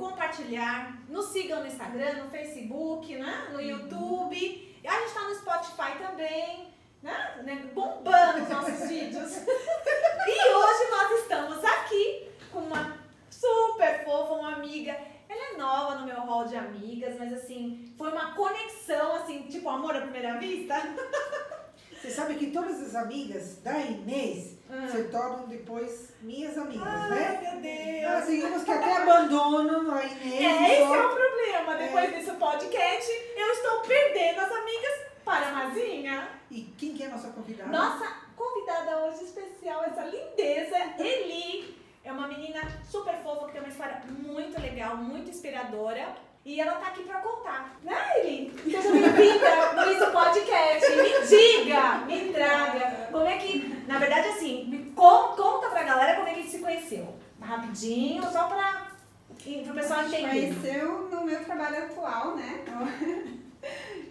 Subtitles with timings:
[0.00, 0.98] compartilhar.
[1.08, 3.50] Nos sigam no Instagram, no Facebook, né?
[3.52, 4.76] no YouTube.
[4.84, 6.70] A gente tá no Spotify também.
[7.02, 7.42] Né?
[7.44, 7.70] né?
[7.74, 9.36] Bombando os nossos vídeos.
[9.36, 12.98] e hoje nós estamos aqui com uma
[13.30, 14.98] super fofa, uma amiga.
[15.28, 19.68] Ela é nova no meu hall de amigas, mas assim, foi uma conexão, assim, tipo
[19.68, 20.74] amor à primeira vista.
[21.92, 24.88] Você sabe que todas as amigas da Inês Hum.
[24.88, 27.40] se tornam depois minhas amigas, Ai, né?
[27.42, 28.12] meu Deus.
[28.14, 30.42] Nós seguimos que até abandonam a Inês.
[30.42, 31.74] É, esse é o problema.
[31.76, 32.10] Depois É.
[32.16, 34.92] desse podcast, eu estou perdendo as amigas
[35.24, 36.28] para a Mazinha.
[36.50, 37.68] E quem que é a nossa convidada?
[37.70, 41.76] Nossa convidada hoje especial, essa lindeza, Eli.
[42.04, 46.14] É uma menina super fofa que tem uma história muito legal, muito inspiradora.
[46.50, 47.76] E ela tá aqui pra contar.
[47.84, 48.52] Né, Eli?
[48.64, 50.90] Seja bem-vinda no Isso Podcast.
[50.96, 53.08] Me diga, me traga.
[53.12, 53.84] Como é que.
[53.86, 57.14] Na verdade, assim, me con- conta pra galera como é que a gente se conheceu.
[57.40, 58.88] Rapidinho, só pra.
[59.64, 60.54] Pro pessoal A gente entender.
[60.56, 62.64] conheceu no meu trabalho atual, né?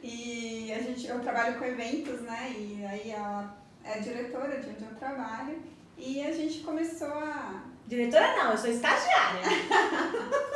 [0.01, 2.53] E a gente, eu trabalho com eventos, né?
[2.55, 5.61] E aí ela é diretora de onde eu trabalho.
[5.97, 7.63] E a gente começou a.
[7.85, 9.41] Diretora não, eu sou estagiária.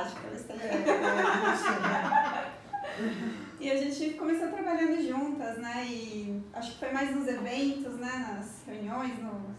[0.00, 0.66] Ela está É,
[2.46, 2.50] é?
[3.60, 5.84] E a gente começou trabalhando juntas, né?
[5.86, 8.26] E acho que foi mais nos eventos, né?
[8.32, 9.50] Nas reuniões, no.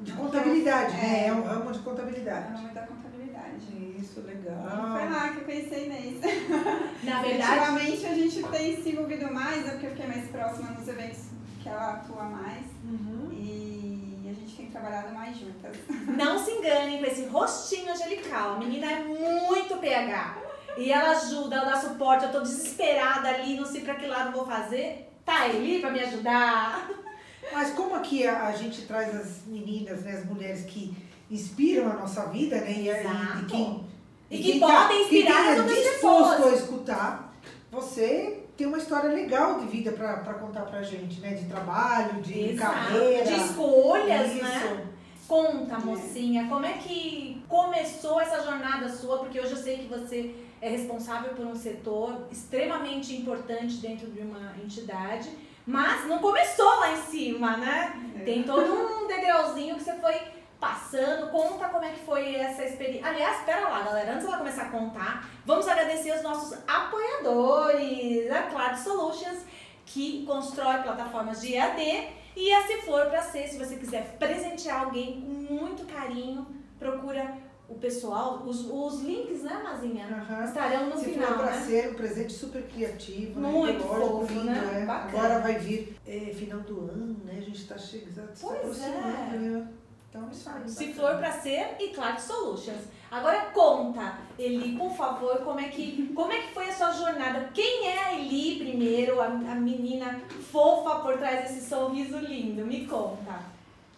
[0.00, 1.24] De contabilidade, né?
[1.24, 1.28] É.
[1.28, 2.52] É um ramo de contabilidade.
[2.54, 3.98] ramo da contabilidade.
[3.98, 5.10] Isso, E foi legal.
[5.10, 6.20] lá que eu conheci a Inês.
[7.04, 9.72] Na verdade, Ultimamente a gente tem se envolvido mais, né?
[9.72, 11.26] Porque eu fiquei mais próxima nos eventos
[11.62, 12.64] que ela atua mais.
[12.84, 13.28] Uhum.
[13.32, 15.76] E a gente tem trabalhado mais juntas.
[16.16, 18.54] não se enganem com esse rostinho angelical.
[18.54, 20.38] A menina é muito PH.
[20.76, 22.24] E ela ajuda, ela dá suporte.
[22.24, 25.08] Eu tô desesperada ali, não sei pra que lado vou fazer.
[25.24, 26.88] Tá ali pra me ajudar.
[27.52, 30.96] Mas como aqui a, a gente traz as meninas, né, as mulheres que
[31.30, 32.72] inspiram a nossa vida, né?
[32.72, 33.38] E, Exato.
[33.40, 33.84] e quem,
[34.30, 36.52] E e que podem inspirar quem é disposto pessoas.
[36.52, 37.34] a escutar,
[37.70, 41.34] você tem uma história legal de vida pra pra contar pra gente, né?
[41.34, 42.72] De trabalho, de Exato.
[42.72, 43.24] carreira.
[43.24, 44.44] De escolhas, Isso.
[44.44, 44.86] né?
[45.26, 49.18] Conta, mocinha, como é que começou essa jornada sua?
[49.18, 54.20] Porque hoje eu sei que você é responsável por um setor extremamente importante dentro de
[54.20, 55.28] uma entidade,
[55.66, 58.00] mas não começou lá em cima, né?
[58.24, 60.14] Tem todo um degrauzinho que você foi
[60.62, 61.28] passando.
[61.32, 63.08] Conta como é que foi essa experiência.
[63.08, 64.12] Aliás, espera lá, galera.
[64.12, 69.40] Antes dela começar a contar, vamos agradecer os nossos apoiadores, a Cloud Solutions,
[69.84, 72.08] que constrói plataformas de EAD.
[72.36, 76.46] E a Se For Pra Ser, se você quiser presentear alguém com muito carinho,
[76.78, 77.36] procura
[77.68, 78.42] o pessoal.
[78.46, 80.06] Os, os links, né, Mazinha?
[80.06, 80.44] Aham.
[80.44, 81.62] Estarão no Se final, for pra né?
[81.66, 83.84] ser um presente super criativo, Muito né?
[83.84, 84.80] Ideológico, fofo, lindo, né?
[84.82, 84.86] é.
[84.86, 85.08] Bacana.
[85.18, 87.34] Agora vai vir é, final do ano, né?
[87.36, 89.38] A gente tá chegando, se Pois aproximando, é.
[89.38, 89.68] né?
[90.12, 90.68] Então isso aí.
[90.68, 92.82] Se for pra ser, e Clark Solutions.
[93.10, 97.48] Agora conta, Eli, por favor, como é que, como é que foi a sua jornada?
[97.54, 102.66] Quem é a Eli primeiro, a, a menina fofa por trás desse sorriso lindo?
[102.66, 103.40] Me conta.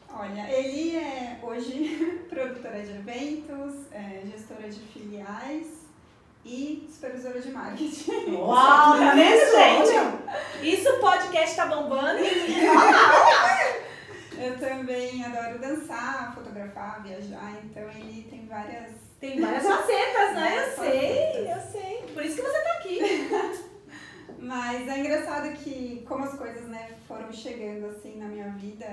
[0.09, 5.85] Olha, ele é hoje produtora de eventos, é, gestora de filiais
[6.45, 8.37] e supervisora de marketing.
[8.37, 8.55] Uau,
[8.99, 10.69] tá vendo, gente?
[10.77, 12.21] Isso o podcast tá bombando.
[14.39, 18.93] Eu também adoro dançar, fotografar, viajar, então ele tem várias.
[19.21, 20.53] Tem várias facetas, né?
[20.53, 21.73] Eu Várias sei, eu facetas.
[21.73, 22.03] sei.
[22.13, 23.01] Por isso que você tá aqui.
[24.39, 28.85] Mas é engraçado que como as coisas né, foram chegando assim na minha vida,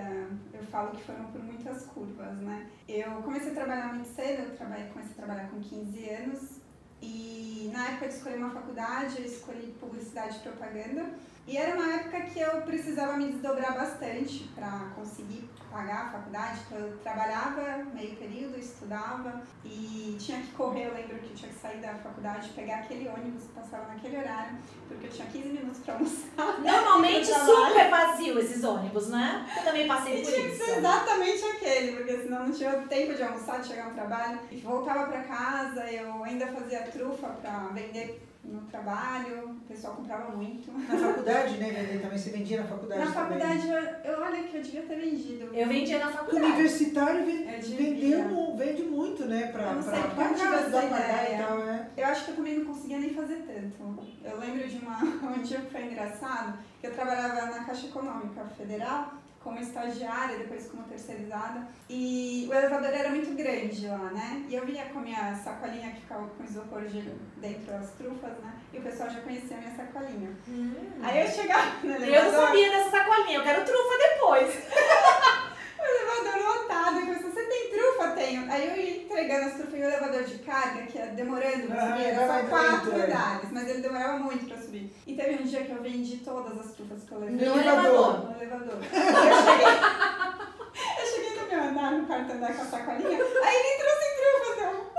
[0.54, 2.68] eu falo que foram por muitas curvas, né?
[2.88, 6.62] Eu comecei a trabalhar muito cedo, eu trabalhei, comecei a trabalhar com 15 anos
[7.02, 11.06] e na época de escolher uma faculdade, eu escolhi publicidade e propaganda.
[11.48, 16.60] E era uma época que eu precisava me desdobrar bastante para conseguir pagar a faculdade,
[16.68, 21.52] então eu trabalhava meio período, estudava e tinha que correr, eu lembro que eu tinha
[21.52, 24.58] que sair da faculdade, pegar aquele ônibus que passava naquele horário,
[24.88, 26.60] porque eu tinha 15 minutos para almoçar.
[26.62, 29.46] Normalmente super vazio esses ônibus, né?
[29.58, 30.66] Eu também passei E por tinha que isso.
[30.66, 34.40] ser exatamente aquele, porque senão não tinha tempo de almoçar, de chegar no trabalho.
[34.52, 40.36] E voltava para casa, eu ainda fazia trufa para vender no trabalho, o pessoal comprava
[40.36, 40.72] muito.
[40.72, 42.00] Na faculdade, né?
[42.02, 45.50] Também você vendia na faculdade Na faculdade, eu, eu olha que eu devia ter vendido.
[45.54, 46.52] Eu vendia na Porque o faculdade.
[46.54, 49.48] universitário vendeu, vende muito, né?
[49.52, 51.36] Pra, Eu não pra, sei pra casa, ideia.
[51.36, 51.90] e tal, né?
[51.96, 54.08] Eu acho que eu também não conseguia nem fazer tanto.
[54.24, 54.98] Eu lembro de uma,
[55.38, 60.68] um dia que foi engraçado, que eu trabalhava na Caixa Econômica Federal como estagiária, depois
[60.68, 64.46] como terceirizada, e o elevador era muito grande lá, né?
[64.48, 67.02] E eu vinha com a minha sacolinha que ficava com isopor de
[67.38, 68.54] dentro das trufas, né?
[68.72, 70.30] E o pessoal já conhecia a minha sacolinha.
[70.48, 70.74] Hum.
[71.02, 74.56] Aí eu chegava no Eu elevador, não sabia dessa sacolinha, eu quero trufa depois.
[75.80, 78.08] o elevador lotado, e a pessoa, você tem trufa?
[78.12, 78.26] Tem.
[78.26, 78.52] tenho.
[78.52, 78.76] Aí eu
[79.32, 82.06] ia entregando as trufas em um elevador de carga, que ia demorando pra Ah, subir,
[82.06, 83.06] era vai só quatro é.
[83.06, 84.94] andares, mas ele demorava muito pra subir.
[85.08, 87.36] E teve um dia que eu vendi todas as trufas que eu levei.
[87.48, 88.26] No elevador.
[88.26, 88.78] No elevador.
[88.78, 89.68] Eu cheguei,
[91.00, 94.58] eu cheguei no meu andar, no quarto andar com a sacolinha, aí ele trouxe trufas,
[94.64, 94.92] eu...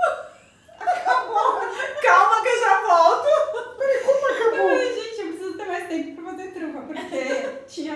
[0.79, 1.61] Acabou.
[2.01, 3.27] Calma que eu já volto.
[3.27, 7.95] Eu falei, gente, eu preciso ter mais tempo pra fazer trufa, porque tinha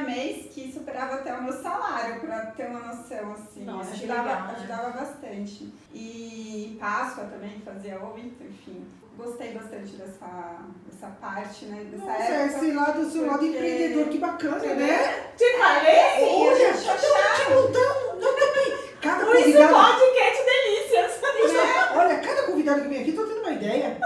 [0.97, 3.63] superava até o meu salário, pra ter uma noção, assim.
[3.63, 4.55] Nossa, ajudava, legal, né?
[4.57, 5.73] ajudava bastante.
[5.94, 8.85] E Páscoa também fazia ovo, enfim.
[9.15, 11.85] Gostei bastante dessa, dessa parte, né?
[11.91, 12.57] Dessa Nossa, época.
[12.57, 15.31] esse lado, seu lado porque- empreendedor, que bacana, né?
[15.38, 15.95] Te falei?
[16.17, 18.77] Sim, eu Olha, já então, não também.
[19.01, 21.21] Cada Por isso convidado, podcast delícias.
[21.95, 23.97] olha, cada convidado que vem aqui, tô tendo uma ideia.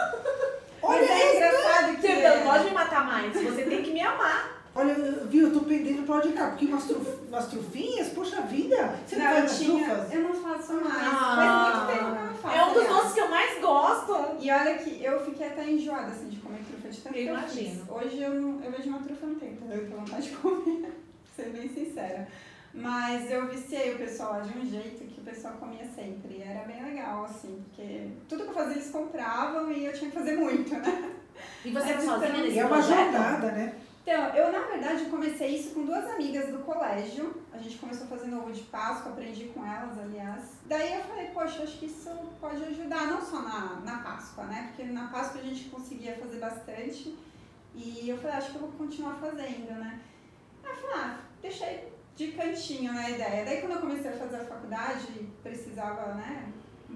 [0.84, 2.02] Olha, Mas é engraçado que...
[2.02, 3.34] Você não pode me matar mais.
[3.34, 4.51] Você tem que me amar.
[4.76, 4.94] Olha,
[5.26, 9.16] viu, eu tô pendendo pra onde cá, porque umas, truf, umas trufinhas, poxa vida, você
[9.18, 9.86] não, Não, nas tinha...
[9.86, 10.14] trufas?
[10.14, 11.04] Eu não faço mais.
[11.04, 11.36] Ah.
[11.36, 12.56] Faz muito tempo que eu não faço.
[12.58, 12.96] É um dos aliás.
[12.98, 14.26] doces que eu mais gosto.
[14.40, 17.30] E olha que eu fiquei até enjoada assim de comer trufa de tanto Eu que
[17.30, 17.70] eu imagino.
[17.70, 17.90] fiz.
[17.90, 20.82] Hoje eu, não, eu vejo uma trufa no tempo, eu tenho vontade de comer,
[21.36, 22.28] pra ser bem sincera.
[22.74, 26.38] Mas eu viciei o pessoal lá de um jeito que o pessoal comia sempre.
[26.38, 30.10] E era bem legal, assim, porque tudo que eu fazia eles compravam e eu tinha
[30.10, 31.12] que fazer muito, né?
[31.66, 33.74] E você É tá de sozinha tanto- nesse E é uma jornada, né?
[34.02, 37.36] Então, eu na verdade comecei isso com duas amigas do colégio.
[37.54, 40.58] A gente começou fazendo ovo de Páscoa, aprendi com elas, aliás.
[40.66, 42.10] Daí eu falei, poxa, acho que isso
[42.40, 44.70] pode ajudar, não só na, na Páscoa, né?
[44.70, 47.16] Porque na Páscoa a gente conseguia fazer bastante.
[47.76, 50.02] E eu falei, acho que eu vou continuar fazendo, né?
[50.64, 53.46] Aí eu falei, ah, deixei de cantinho né, a ideia.
[53.46, 56.52] Daí quando eu comecei a fazer a faculdade, precisava, né?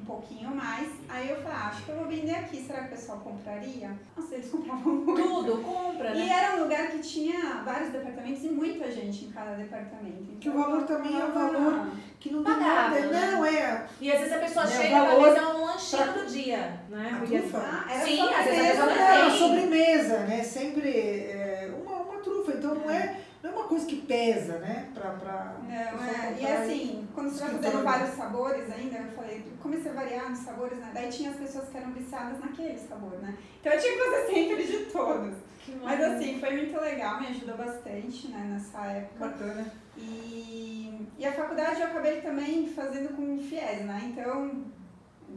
[0.05, 0.87] Um pouquinho mais.
[1.09, 2.57] Aí eu falei, ah, acho que eu vou vender aqui.
[2.63, 3.89] Será que o pessoal compraria?
[4.15, 5.19] Nossa, eles compravam muito.
[5.23, 6.29] Tudo, compra, E né?
[6.29, 10.35] era um lugar que tinha vários departamentos e muita gente em cada departamento.
[10.39, 11.87] Que o valor também é um valor
[12.19, 13.31] Que não tem nada, né?
[13.31, 13.87] não é.
[13.99, 17.11] E às vezes a pessoa É, chega valor pra fazer um lanchinho do dia, né?
[17.15, 17.57] A Porque- trufa?
[17.57, 19.01] Ah, era Sim, às vezes a pessoa né?
[19.01, 19.39] É uma tem.
[19.39, 20.43] sobremesa, né?
[20.43, 22.51] Sempre é, uma, uma trufa.
[22.51, 23.17] Então não é, não é
[23.65, 24.89] uma coisa que pesa, né?
[24.93, 26.37] Pra, pra Não, pessoa é.
[26.39, 27.63] E assim, quando você vai escritório.
[27.63, 30.91] fazendo vários sabores ainda, eu falei, comecei a variar nos sabores, né?
[30.93, 33.35] Daí tinha as pessoas que eram viciadas naquele sabor, né?
[33.59, 35.35] Então eu tinha que fazer sempre de todos.
[35.65, 39.27] Que Mas assim, foi muito legal, me ajudou bastante, né, nessa época.
[39.27, 39.65] Bacana.
[39.97, 44.01] E, e a faculdade eu acabei também fazendo com FIES, né?
[44.05, 44.63] Então,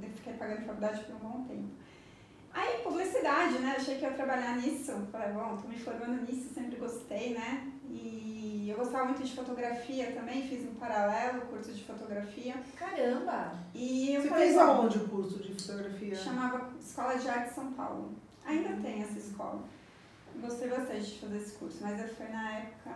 [0.02, 1.68] eu fiquei pagando faculdade por um bom tempo.
[2.52, 3.74] Aí, publicidade, né?
[3.76, 4.92] Achei que eu ia trabalhar nisso.
[5.10, 7.72] Falei, bom, tô me formando nisso, sempre gostei, né?
[7.90, 12.54] E eu gostava muito de fotografia também, fiz um paralelo, curso de fotografia.
[12.76, 13.52] Caramba!
[13.74, 16.14] E eu Você falei, fez aonde o curso de fotografia?
[16.14, 18.12] chamava Escola de Arte São Paulo.
[18.44, 19.62] Ainda tem essa escola.
[20.36, 22.90] Gostei bastante de fazer esse curso, mas foi na época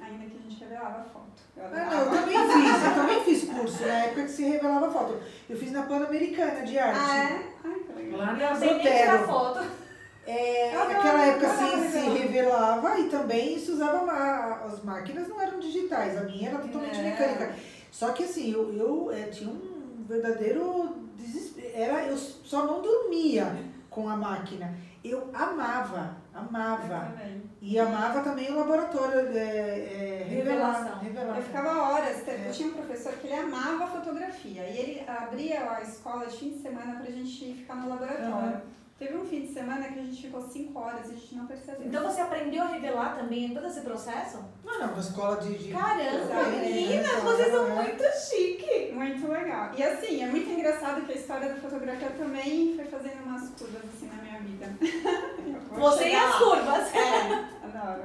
[0.00, 1.42] ainda que a gente revelava foto.
[1.56, 4.90] Eu Ah, não, eu também fiz, eu também fiz curso na época que se revelava
[4.90, 5.20] foto.
[5.48, 6.98] Eu fiz na Pan-Americana de arte.
[7.00, 7.52] Ah, é?
[7.64, 8.18] Ai, que legal.
[8.20, 9.26] Lá Brutero.
[9.26, 9.89] foto.
[10.26, 15.40] É, Eu naquela época assim, se revelava e também se usava ma- as máquinas não
[15.40, 17.02] eram digitais, a minha era totalmente É.
[17.02, 17.54] mecânica.
[17.90, 21.70] Só que assim, eu, eu eh, tinha um verdadeiro desespero.
[21.74, 23.56] Era, eu só não dormia
[23.88, 24.74] com a máquina.
[25.02, 27.06] Eu amava, Eu amava.
[27.16, 27.42] também.
[27.62, 30.26] E amava também o laboratório é, é.
[30.28, 31.00] Revelação.
[31.36, 32.44] Eu ficava horas, É.
[32.46, 36.50] eu tinha um professor que ele amava fotografia e ele abria a escola de fim
[36.50, 38.28] de semana pra gente ficar no laboratório.
[38.34, 38.62] Aham.
[39.00, 41.46] Teve um fim de semana que a gente ficou cinco horas e a gente não
[41.46, 41.86] percebeu.
[41.86, 44.44] Então você aprendeu a revelar também em todo esse processo?
[44.62, 45.56] Não, não, na escola de.
[45.56, 47.82] de Caramba, meninas, Escola, vocês são é.
[47.82, 48.92] muito chique!
[48.92, 49.70] Muito legal.
[49.74, 53.80] E assim, é muito engraçado que a história da fotografia também foi fazendo umas curvas
[53.86, 54.66] assim na minha vida.
[55.72, 56.94] Você e as curvas.
[56.94, 58.02] É, adoro.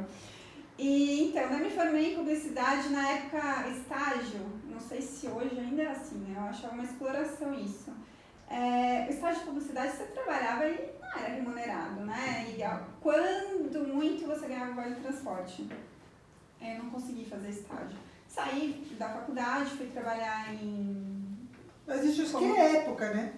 [0.80, 4.46] E então, eu me formei em publicidade na época estágio.
[4.64, 6.36] Não sei se hoje ainda é assim, né?
[6.38, 7.92] Eu achava uma exploração isso.
[8.50, 12.46] É, o estágio de publicidade você trabalhava e não era remunerado, né?
[12.56, 12.64] E
[13.02, 15.68] quando muito você ganhava vale transporte.
[16.62, 17.98] Eu não consegui fazer estágio.
[18.28, 21.38] Saí da faculdade, fui trabalhar em.
[21.88, 23.34] Mas isso acho que é época, né?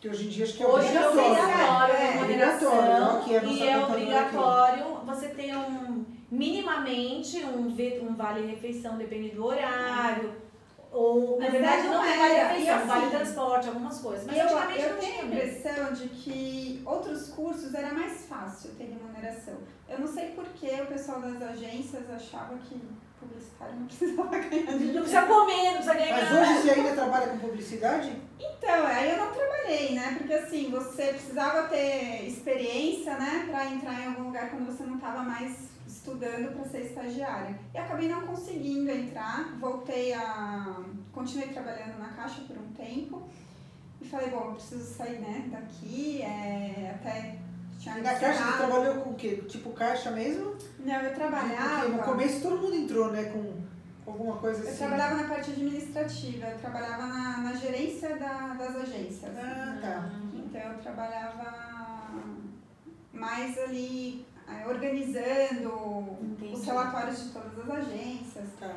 [0.00, 1.94] Que hoje em dia acho que é Hoje é obrigatório.
[1.94, 6.04] obrigatório É, obrigatório, remuneração ó, que é a nossa e é obrigatório você ter um
[6.30, 10.34] minimamente um, um vale refeição dependendo do horário
[10.92, 12.48] ou na verdade não não tem vale era.
[12.48, 14.26] refeição, assim, vale transporte, algumas coisas.
[14.26, 18.70] Mas eu, antigamente eu não tenho a impressão de que outros cursos era mais fácil
[18.76, 19.54] ter remuneração.
[19.88, 22.80] Eu não sei por que o pessoal das agências achava que
[23.18, 25.00] publicitário não precisava ganhar Não dinheiro.
[25.00, 26.20] precisa comer, não precisa ganhar.
[26.20, 28.12] Mas hoje você ainda trabalha com publicidade?
[28.40, 30.14] Então, aí eu não trabalhei, né?
[30.18, 34.96] Porque assim, você precisava ter experiência, né, pra entrar em algum lugar quando você não
[34.96, 35.56] estava mais
[36.02, 37.56] estudando para ser estagiária.
[37.72, 40.76] E acabei não conseguindo entrar, voltei a
[41.12, 43.28] continuei trabalhando na Caixa por um tempo
[44.00, 47.38] e falei, bom, preciso sair né, daqui, é, até
[47.78, 49.44] tinha Na Caixa você trabalhou com o quê?
[49.48, 50.56] Tipo Caixa mesmo?
[50.80, 51.82] Não, eu trabalhava...
[51.82, 54.72] Porque no começo todo mundo entrou, né, com alguma coisa assim?
[54.72, 59.30] Eu trabalhava na parte administrativa, eu trabalhava na, na gerência da, das agências.
[59.36, 60.10] Ah, tá.
[60.34, 62.12] Então eu trabalhava
[63.12, 64.26] mais ali
[64.66, 66.54] organizando Entendi.
[66.54, 68.48] os relatórios de todas as agências.
[68.58, 68.74] Tá.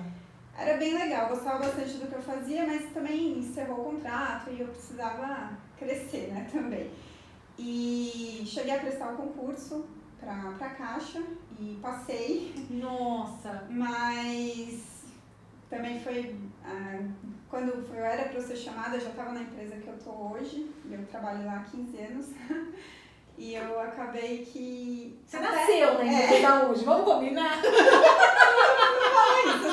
[0.58, 4.62] Era bem legal, gostava bastante do que eu fazia, mas também encerrou o contrato e
[4.62, 6.92] eu precisava crescer, né, também.
[7.58, 9.86] E cheguei a prestar o concurso
[10.20, 11.22] para a Caixa
[11.60, 12.54] e passei.
[12.70, 13.66] Nossa!
[13.70, 15.04] Mas
[15.70, 16.36] também foi.
[16.64, 17.00] Ah,
[17.50, 20.70] quando eu era para ser chamada, eu já estava na empresa que eu tô hoje.
[20.90, 22.28] Eu trabalho lá há 15 anos.
[23.38, 25.20] E eu acabei que.
[25.26, 26.66] Você até, nasceu na empresa é.
[26.66, 27.62] hoje, vamos combinar?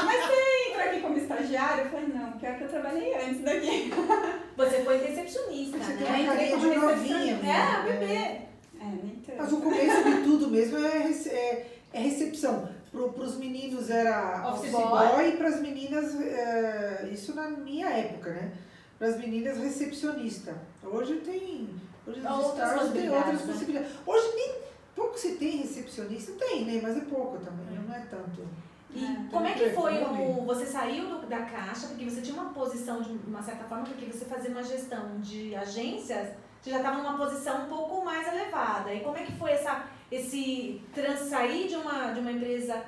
[0.05, 1.85] mas você entra aqui como estagiário?
[1.85, 3.93] Eu falei, não, pior que eu trabalhei antes daqui.
[4.55, 6.13] Você foi recepcionista, você né?
[6.13, 7.41] Tem uma carinha de novinha.
[7.43, 8.15] É, bebê.
[8.15, 9.39] É, nem tanto.
[9.39, 12.69] Mas o começo de tudo mesmo é, é, é recepção.
[12.91, 17.89] Para os meninos era office boy, boy e para as meninas, é, isso na minha
[17.89, 18.53] época, né?
[18.99, 20.55] Para as meninas, recepcionista.
[20.85, 21.71] Hoje tem.
[22.07, 23.53] Hoje nos stars tem outras né?
[23.53, 23.93] possibilidades.
[24.07, 24.55] Hoje nem
[24.95, 26.81] pouco se tem recepcionista, tem, né?
[26.83, 28.47] Mas é pouco também, não é tanto.
[28.95, 30.45] E é, como é que foi o.
[30.45, 34.07] Você saiu do, da caixa, porque você tinha uma posição de uma certa forma, porque
[34.07, 36.31] você fazia uma gestão de agências,
[36.61, 38.93] você já estava numa posição um pouco mais elevada.
[38.93, 42.85] E como é que foi essa esse trans, sair de uma, de uma empresa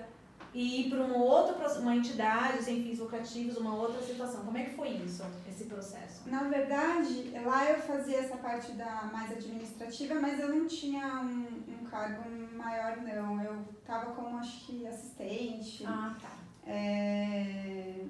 [0.54, 4.44] e ir para uma outra uma entidade sem fins lucrativos, uma outra situação.
[4.44, 6.28] Como é que foi isso, esse processo?
[6.28, 11.82] Na verdade, lá eu fazia essa parte da mais administrativa, mas eu não tinha um,
[11.82, 12.22] um cargo
[12.54, 13.42] maior não.
[13.42, 15.84] Eu estava como acho que assistente.
[15.86, 16.38] Ah, tá.
[16.66, 18.04] É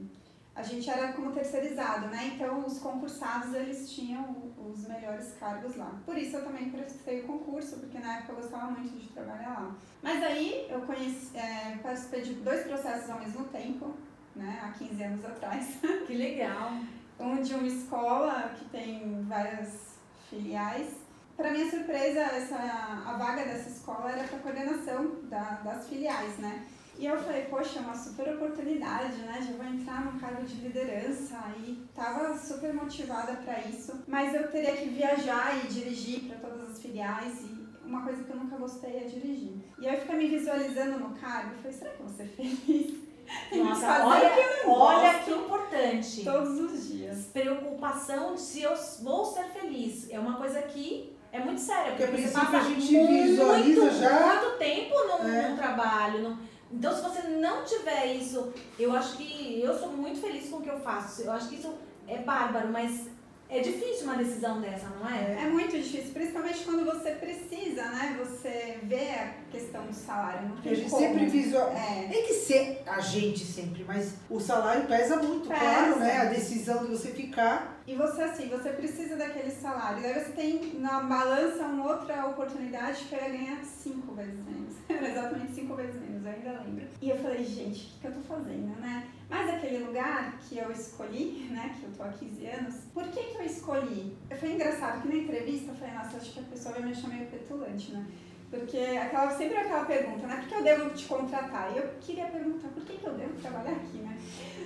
[0.54, 2.32] a gente era como terceirizado, né?
[2.34, 6.00] Então os concursados eles tinham os melhores cargos lá.
[6.06, 9.60] Por isso eu também prestei o concurso, porque na época eu gostava muito de trabalhar
[9.60, 9.76] lá.
[10.02, 13.94] Mas aí eu conheci, é, participei de dois processos ao mesmo tempo,
[14.36, 14.60] né?
[14.62, 15.78] Há 15 anos atrás.
[16.06, 16.72] Que legal!
[17.18, 19.94] um de uma escola que tem várias
[20.28, 20.94] filiais.
[21.36, 26.66] Para minha surpresa, essa, a vaga dessa escola era para coordenação da, das filiais, né?
[26.98, 29.44] E eu falei, poxa, é uma super oportunidade, né?
[29.46, 34.02] Já vou entrar num cargo de liderança e tava super motivada para isso.
[34.06, 38.30] Mas eu teria que viajar e dirigir para todas as filiais e uma coisa que
[38.30, 39.56] eu nunca gostei é dirigir.
[39.78, 42.28] E aí eu fiquei me visualizando no cargo e falei, será que eu vou ser
[42.28, 43.04] feliz?
[43.52, 46.24] Nossa, olha, que, olha que importante.
[46.24, 47.26] Todos os dias.
[47.32, 50.10] Preocupação se eu vou ser feliz.
[50.10, 51.92] É uma coisa que é muito séria.
[51.92, 54.36] Porque, porque a princípio a gente visualiza muito, já.
[54.40, 55.48] Muito tempo no, é.
[55.48, 56.22] no trabalho.
[56.22, 56.38] No,
[56.72, 60.62] então, se você não tiver isso, eu acho que eu sou muito feliz com o
[60.62, 61.22] que eu faço.
[61.22, 61.72] Eu acho que isso
[62.08, 63.08] é bárbaro, mas
[63.48, 65.44] é difícil uma decisão dessa, não é?
[65.44, 68.18] É muito difícil, principalmente quando você precisa, né?
[68.18, 70.48] Você vê a questão do salário.
[70.48, 71.02] Não tem a gente como.
[71.02, 71.70] sempre visual.
[71.70, 72.08] É.
[72.08, 75.60] Tem que ser a gente sempre, mas o salário pesa muito, pesa.
[75.60, 76.16] claro, né?
[76.16, 77.80] A decisão de você ficar.
[77.86, 80.02] E você assim, você precisa daquele salário.
[80.02, 84.74] Daí você tem na balança uma outra oportunidade que era ganhar cinco vezes menos.
[84.88, 86.86] Era exatamente cinco vezes menos, eu ainda lembro.
[87.00, 89.08] E eu falei, gente, o que, que eu tô fazendo, né?
[89.28, 93.22] Mas aquele lugar que eu escolhi, né, que eu tô há 15 anos, por que
[93.22, 94.16] que eu escolhi?
[94.38, 97.08] Foi engraçado que na entrevista eu falei, nossa, acho que a pessoa vai me achar
[97.08, 98.06] meio petulante, né?
[98.50, 100.36] Porque aquela, sempre aquela pergunta, né?
[100.36, 101.72] Por que eu devo te contratar?
[101.74, 104.16] E eu queria perguntar, por que, que eu devo trabalhar aqui, né?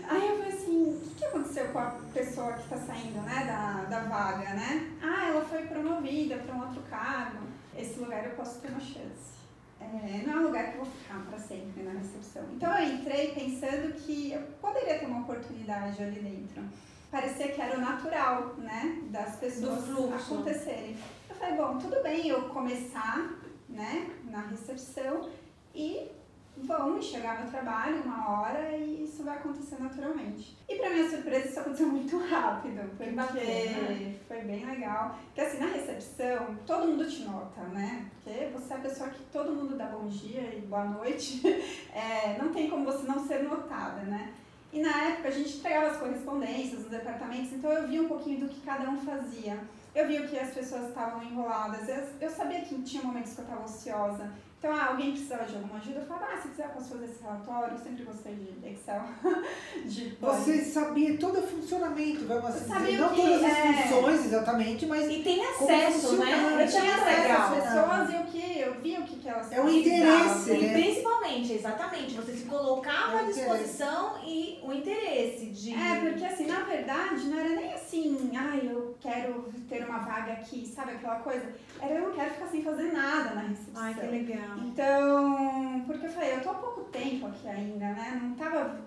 [0.09, 3.45] Aí eu falei assim, o que, que aconteceu com a pessoa que está saindo, né,
[3.47, 4.91] da, da vaga, né?
[5.03, 7.39] Ah, ela foi promovida para um outro cargo.
[7.77, 9.38] Esse lugar eu posso ter uma chance
[9.81, 12.43] é, não é um lugar que eu vou ficar para sempre na recepção.
[12.55, 16.63] Então eu entrei pensando que eu poderia ter uma oportunidade ali dentro.
[17.11, 20.97] Parecia que era o natural, né, das pessoas acontecerem.
[21.31, 25.29] Eu falei, bom, tudo bem eu começar, né, na recepção
[25.75, 26.11] e
[26.63, 30.57] vão chegar no trabalho uma hora e isso vai acontecer naturalmente.
[30.69, 33.11] E para minha surpresa isso aconteceu muito rápido, porque
[34.27, 35.19] foi bem legal.
[35.27, 38.07] Porque assim, na recepção, todo mundo te nota, né?
[38.25, 41.43] Porque você é a pessoa que todo mundo dá bom dia e boa noite.
[41.99, 44.33] É, não tem como você não ser notada, né?
[44.73, 48.41] E na época a gente entregava as correspondências nos departamentos, então eu via um pouquinho
[48.41, 49.59] do que cada um fazia.
[49.95, 53.45] Eu via que as pessoas estavam enroladas, eu, eu sabia que tinha momentos que eu
[53.45, 54.31] estava ociosa.
[54.59, 57.05] Então, ah, alguém precisava de alguma ajuda, eu falava, ah, se quiser eu posso fazer
[57.05, 59.03] esse relatório, eu sempre gostei de Excel.
[59.87, 63.73] de Você sabia todo o funcionamento, vamos assim sabia Não que, todas as é...
[63.73, 65.09] funções exatamente, mas.
[65.09, 66.61] E tem acesso, né?
[66.61, 69.61] Eu tinha acesso às pessoas e o que eu via o que, que elas É
[69.61, 70.98] o interesse, né?
[71.49, 75.75] Principalmente, exatamente, você se colocava É à disposição e o interesse de.
[75.75, 80.33] É, porque assim, na verdade, não era nem assim, ai, eu quero ter uma vaga
[80.33, 81.53] aqui, sabe aquela coisa?
[81.81, 83.83] Era eu não quero ficar sem fazer nada na recepção.
[83.83, 84.59] Ai, que legal.
[84.59, 88.21] Então, porque eu falei, eu tô há pouco tempo aqui ainda, né?
[88.23, 88.81] Não tava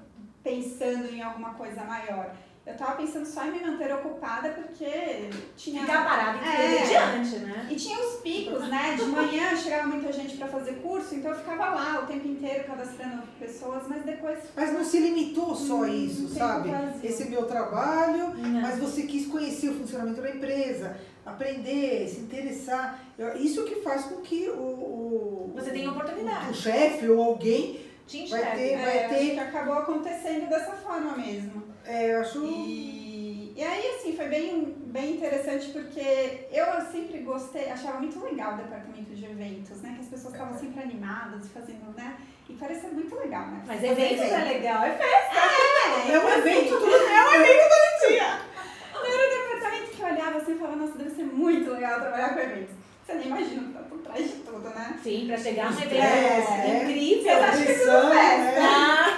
[0.43, 2.35] pensando em alguma coisa maior.
[2.63, 5.81] Eu tava pensando só em me manter ocupada porque tinha.
[5.81, 6.83] Ficar parado e É.
[7.01, 7.67] adiante, né?
[7.71, 8.95] E tinha os picos, né?
[8.95, 12.65] De manhã chegava muita gente para fazer curso, então eu ficava lá o tempo inteiro
[12.65, 14.37] cadastrando pessoas, mas depois.
[14.55, 16.69] Mas não se limitou só a Hum, isso, não tem sabe?
[16.69, 16.99] vazio.
[17.03, 18.61] Esse é meu trabalho, Não.
[18.61, 22.99] mas você quis conhecer o funcionamento da empresa, aprender, se interessar.
[23.39, 26.51] Isso que faz com que o, o, Você tem oportunidade.
[26.51, 30.73] o chefe ou alguém, Te Vai ter- vai É, ter- acho que acabou acontecendo dessa
[30.73, 31.70] forma mesmo.
[31.91, 32.43] É, eu acho.
[32.45, 38.53] E, e aí, assim, foi bem, bem interessante porque eu sempre gostei, achava muito legal
[38.53, 39.93] o departamento de eventos, né?
[39.95, 42.17] Que as pessoas estavam sempre animadas, fazendo, né?
[42.49, 43.63] E parecia muito legal, né?
[43.67, 44.23] Mas evento.
[44.23, 46.11] é legal, é festa.
[46.11, 48.51] É um evento todo É um evento todo dia.
[48.93, 52.33] Era o departamento que eu olhava assim e falava, nossa, deve ser muito legal trabalhar
[52.33, 52.75] com eventos.
[53.05, 54.99] Você nem imagina o que tá por trás de tudo, né?
[55.03, 55.95] Sim, pra chegar no evento.
[55.95, 56.83] É é.
[56.83, 57.23] incrível.
[57.23, 58.51] Você acha que é tudo festa?
[58.51, 58.59] né?
[58.61, 59.17] Ah,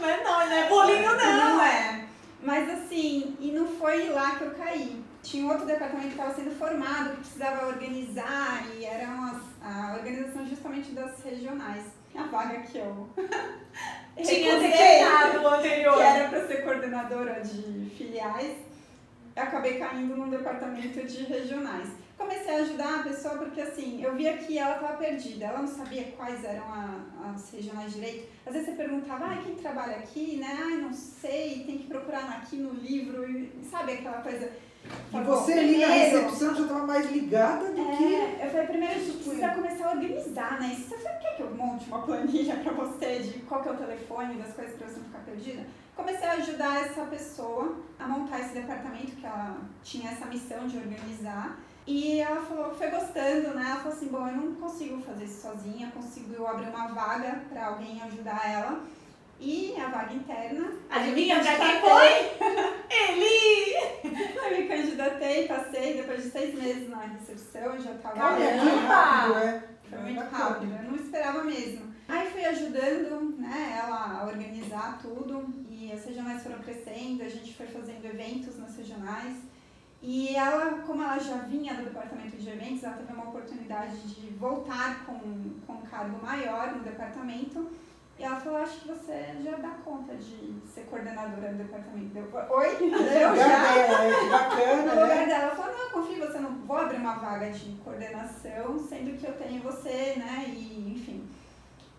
[0.00, 1.56] não é não, não é bolinho não.
[1.56, 2.04] Não é.
[2.52, 5.02] Mas assim, e não foi lá que eu caí.
[5.22, 10.46] Tinha outro departamento que estava sendo formado, que precisava organizar, e era uma, a organização
[10.46, 11.84] justamente das regionais.
[12.14, 13.08] A vaga que eu
[14.22, 15.94] Tinha declinado anterior.
[15.96, 18.58] que era para ser coordenadora de filiais,
[19.34, 21.88] eu acabei caindo num departamento de regionais.
[22.18, 25.68] Comecei a ajudar a pessoa porque assim, eu via que ela estava perdida, ela não
[25.68, 28.28] sabia quais eram a- as regionais direito.
[28.46, 30.58] Às vezes você perguntava, ah, quem trabalha aqui, né?
[30.64, 34.50] Ai, não sei, tem que procurar aqui no livro, sabe aquela coisa.
[34.84, 38.14] E Tá você bom, ali na recepção já estava mais ligada do que.
[38.14, 40.76] é, eu falei, primeiro a gente precisa começar a organizar, né?
[40.76, 44.34] Você quer que eu monte uma planilha pra você de qual que é o telefone
[44.34, 45.62] das coisas pra você não ficar perdida,
[45.94, 50.76] comecei a ajudar essa pessoa a montar esse departamento, que ela tinha essa missão de
[50.76, 51.60] organizar.
[51.86, 53.64] E ela falou foi gostando, né?
[53.66, 57.66] Ela falou assim, bom, eu não consigo fazer isso sozinha, consigo abrir uma vaga pra
[57.68, 58.80] alguém ajudar ela.
[59.40, 60.70] E a vaga interna.
[60.88, 62.08] Adivinha pra quem foi?
[62.88, 63.74] Eli!
[64.36, 68.94] Eu me candidatei, passei, depois de seis meses na recepção, já tava Olha que Caramba!
[68.94, 69.62] rápido.
[69.90, 70.44] Foi muito Bacana.
[70.44, 71.92] rápido, eu não esperava mesmo.
[72.08, 77.54] Aí fui ajudando né, ela a organizar tudo e as regionais foram crescendo, a gente
[77.54, 79.38] foi fazendo eventos nas regionais.
[80.02, 84.30] E ela, como ela já vinha do departamento de eventos, ela teve uma oportunidade de
[84.30, 85.18] voltar com,
[85.64, 87.70] com um cargo maior no departamento.
[88.18, 92.18] E ela falou, acho que você já dá conta de ser coordenadora do departamento.
[92.18, 92.66] Eu, Oi?
[92.82, 93.72] Eu lugar já?
[93.72, 95.26] dela, é, que No bacana, lugar né?
[95.26, 99.16] dela, ela falou, não, confio em você, não vou abrir uma vaga de coordenação, sendo
[99.18, 101.28] que eu tenho você, né, e enfim.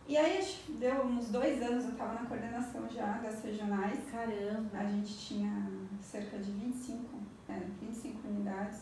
[0.07, 3.99] E aí, acho que deu uns dois anos, eu estava na coordenação já das regionais.
[4.11, 4.77] Caramba.
[4.77, 5.67] A gente tinha
[6.01, 7.17] cerca de 25,
[7.57, 8.79] é, 25 unidades.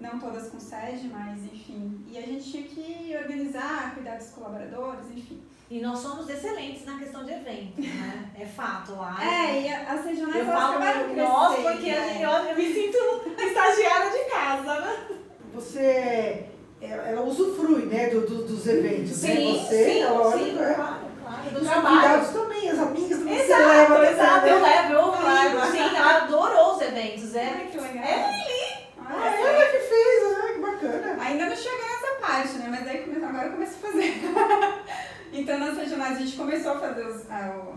[0.00, 2.04] Não todas com sede, mas enfim.
[2.10, 5.40] E a gente tinha que organizar, cuidar dos colaboradores, enfim.
[5.70, 8.30] E nós somos excelentes na questão de eventos, né?
[8.38, 9.16] É fato lá.
[9.24, 11.28] É, e a- as regionais Eu elas falo acabaram crescendo.
[11.28, 12.08] nós porque a né?
[12.08, 12.98] gente, eu, eu me sinto
[13.40, 15.06] estagiária de casa, né?
[15.54, 16.46] Você.
[16.82, 19.34] Ela ela usufrui, né, do, do- dos eventos, né?
[19.36, 20.74] Você, sim, é lógico, sim, é.
[20.74, 21.50] claro, claro.
[21.50, 21.96] Do Os trabalho.
[21.96, 24.44] convidados também, as amigas também você Exato, leva pra exato.
[24.46, 24.52] né?
[24.52, 25.13] Eu levo, eu
[25.52, 25.70] Claro.
[25.72, 27.34] Sim, ela adorou os eventos.
[27.34, 28.04] É, Ai, que legal.
[28.04, 29.46] é Ah, só.
[29.46, 31.22] ela que fez, ah, que bacana.
[31.22, 32.66] Ainda não chegou nessa parte, né?
[32.70, 34.14] Mas aí agora eu começo a fazer.
[35.32, 37.22] então nas regionais a gente começou a fazer os,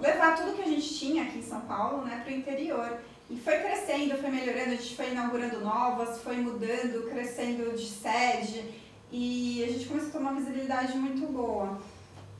[0.01, 2.97] levar tudo que a gente tinha aqui em São Paulo, né, para o interior.
[3.29, 8.63] E foi crescendo, foi melhorando, a gente foi inaugurando novas, foi mudando, crescendo de sede
[9.11, 11.77] e a gente começou a ter uma visibilidade muito boa.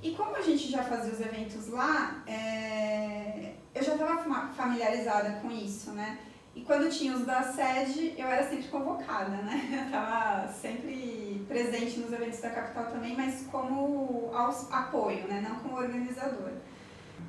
[0.02, 5.52] E como a gente já fazia os eventos lá, é, eu já estava familiarizada com
[5.52, 6.20] isso, né?
[6.58, 9.70] E quando tinha os da sede, eu era sempre convocada, né?
[9.72, 14.32] Eu estava sempre presente nos eventos da capital também, mas como
[14.72, 15.46] apoio, né?
[15.48, 16.60] Não como organizadora.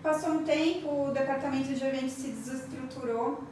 [0.02, 3.44] Passou um tempo, o departamento de eventos se desestruturou,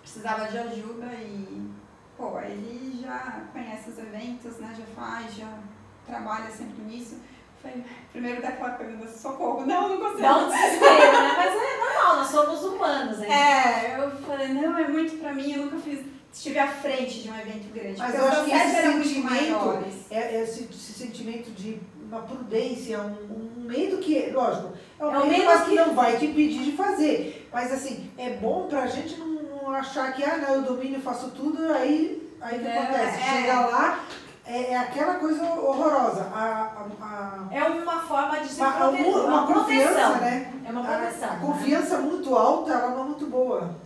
[0.00, 1.68] precisava de ajuda e,
[2.16, 4.72] pô, ele já conhece os eventos, né?
[4.78, 5.58] Já faz, já
[6.06, 7.18] trabalha sempre nisso.
[7.62, 7.72] Foi
[8.12, 10.22] primeiro daquela coisa do socorro, não, não consigo.
[10.22, 11.34] Dá um desespero, né?
[11.36, 13.28] Mas é normal, nós somos humanos, né?
[13.28, 16.00] É, eu falei, não, é muito pra mim, eu nunca fiz,
[16.32, 17.98] estive à frente de um evento grande.
[17.98, 21.78] Mas eu acho que esse sentimento, é, é esse, esse sentimento de
[22.10, 25.70] uma prudência, um, um, medo que, lógico, é um, é medo, medo que...
[25.70, 27.48] que não vai te impedir de fazer.
[27.52, 31.30] Mas assim, é bom pra gente não, não achar que, ah, não, eu domino, faço
[31.30, 33.20] tudo, aí, aí o que é, acontece?
[33.20, 33.40] É.
[33.40, 34.04] Chega lá,
[34.50, 36.28] é, é, aquela coisa horrorosa.
[36.34, 39.06] A, a, a, é uma forma de se proteger.
[39.06, 40.52] Uma, uma, confiança, né?
[40.64, 41.28] É uma proteção.
[41.28, 42.02] A, a confiança né?
[42.02, 43.76] muito alta, ela não é muito boa.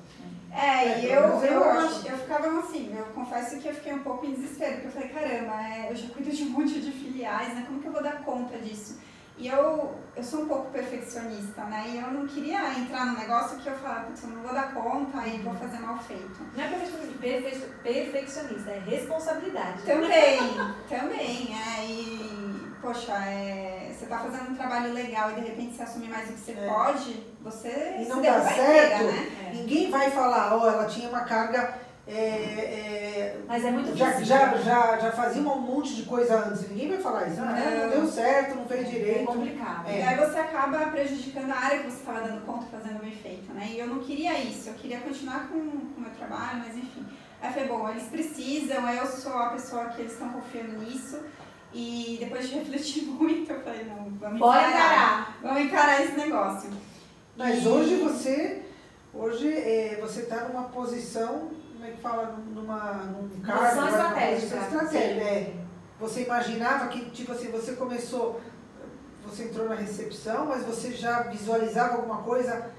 [0.51, 4.05] É, e é, eu, eu, eu, eu, ficava assim, eu confesso que eu fiquei um
[4.05, 6.93] pouco em desespero, porque eu falei, caramba, é, eu já cuido de um monte de
[6.93, 7.65] filiais, né?
[7.67, 8.99] Como que eu vou dar conta disso?
[9.37, 11.87] E eu, eu sou um pouco perfeccionista, né?
[11.89, 14.73] E eu não queria entrar num negócio que eu falava, putz, eu não vou dar
[14.73, 16.41] conta e vou fazer mal feito.
[16.57, 16.69] Não é
[17.83, 19.83] perfeccionista, é responsabilidade.
[19.83, 20.39] Também,
[20.89, 21.49] também.
[21.53, 26.09] É, e, poxa, é, você tá fazendo um trabalho legal e de repente você assume
[26.09, 26.69] mais do que você é.
[26.69, 29.51] pode, você e não dá certo, né?
[29.53, 31.75] ninguém vai falar, ó, oh, ela tinha uma carga
[32.07, 36.69] é, é, Mas é muito já, já, já, já fazia um monte de coisa antes.
[36.69, 37.41] Ninguém vai falar isso.
[37.41, 39.23] Ah, não, não deu certo, não fez direito.
[39.23, 39.89] É complicado.
[39.89, 39.99] É.
[40.01, 43.53] E aí você acaba prejudicando a área que você estava dando conta, fazendo bem feito,
[43.55, 43.71] né?
[43.71, 44.69] E eu não queria isso.
[44.69, 47.07] Eu queria continuar com o meu trabalho, mas enfim.
[47.41, 51.21] Aí foi bom, eles precisam, eu sou a pessoa que eles estão confiando nisso.
[51.73, 54.71] E depois de refletir muito, eu falei, não, vamos encarar.
[54.71, 55.39] encarar.
[55.43, 56.71] Vamos encarar esse negócio.
[57.35, 57.69] Mas e...
[57.69, 58.63] hoje você,
[59.13, 64.57] hoje é, você está numa posição como é que fala, numa, num cargo, Posição estratégica.
[64.57, 65.55] estratégia, é.
[66.01, 68.41] Você imaginava que, tipo assim, você começou,
[69.25, 72.73] você entrou na recepção, mas você já visualizava alguma coisa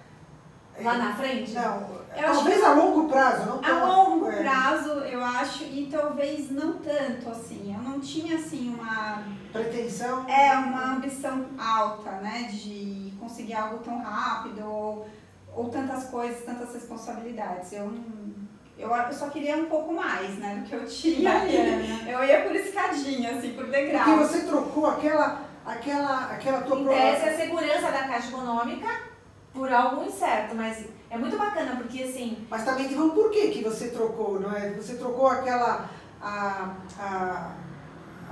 [0.81, 1.53] Lá na frente?
[1.53, 2.03] Não.
[2.17, 4.41] Eu talvez a longo prazo, não A longo é.
[4.43, 7.73] prazo, eu acho, e talvez não tanto, assim.
[7.73, 9.23] Eu não tinha, assim, uma...
[9.53, 10.27] Pretensão?
[10.27, 12.49] É, uma ambição alta, né?
[12.51, 15.07] De conseguir algo tão rápido, ou,
[15.53, 17.71] ou tantas coisas, tantas responsabilidades.
[17.71, 18.44] Eu não
[18.77, 21.57] eu, eu só queria um pouco mais, né, do que eu tinha ali.
[21.57, 22.05] Né?
[22.07, 24.03] Eu ia por escadinha, assim, por degrau.
[24.03, 26.79] Porque você trocou aquela, aquela, aquela tua...
[26.79, 28.87] Em tese, a segurança da Caixa Econômica
[29.53, 32.45] por algo incerto, mas é muito bacana, porque assim...
[32.49, 34.71] Mas também teve um porquê que você trocou, não é?
[34.71, 35.89] Você trocou aquela...
[36.21, 37.51] A, a,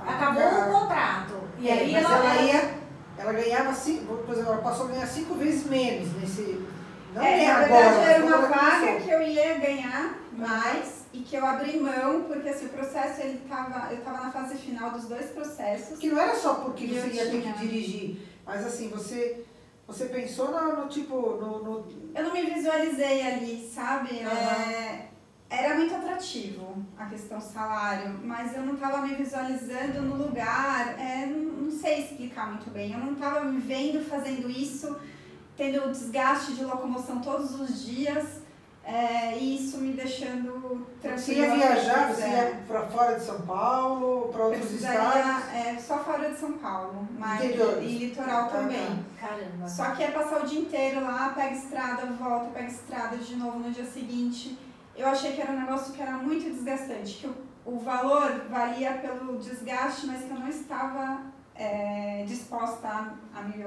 [0.06, 1.40] a Acabou a, o contrato.
[1.58, 2.84] E é, aí mas ela, ela ia...
[3.16, 6.66] Ela ganhava cinco, por exemplo, ela passou a ganhar cinco vezes menos nesse...
[7.14, 11.20] Não é, é na agora, verdade era uma vaga que eu ia ganhar mais e
[11.20, 14.90] que eu abri mão, porque assim, o processo, ele tava, eu estava na fase final
[14.90, 15.98] dos dois processos.
[15.98, 19.44] Que não era só porque você ia ter que dirigir, mas assim, você,
[19.86, 24.10] você pensou no, no tipo, no, no, Eu não me visualizei ali, sabe?
[24.16, 24.28] Uhum.
[24.28, 25.08] É,
[25.48, 31.26] era muito atrativo a questão salário, mas eu não estava me visualizando no lugar, é,
[31.26, 34.96] não sei explicar muito bem, eu não estava me vendo fazendo isso,
[35.56, 38.42] tendo desgaste de locomoção todos os dias,
[38.86, 41.18] é, isso me deixando tranquila.
[41.18, 45.54] Você ia viajar, você ia para fora de São Paulo, para outros estados?
[45.54, 47.82] É, só fora de São Paulo, mas Interior.
[47.82, 49.04] e litoral também.
[49.22, 49.68] Ah, caramba.
[49.68, 53.58] Só que é passar o dia inteiro lá, pega estrada, volta, pega estrada de novo
[53.58, 54.58] no dia seguinte.
[54.94, 58.92] Eu achei que era um negócio que era muito desgastante, que o, o valor valia
[58.92, 61.22] pelo desgaste, mas que eu não estava
[61.54, 63.64] é, disposta a, a me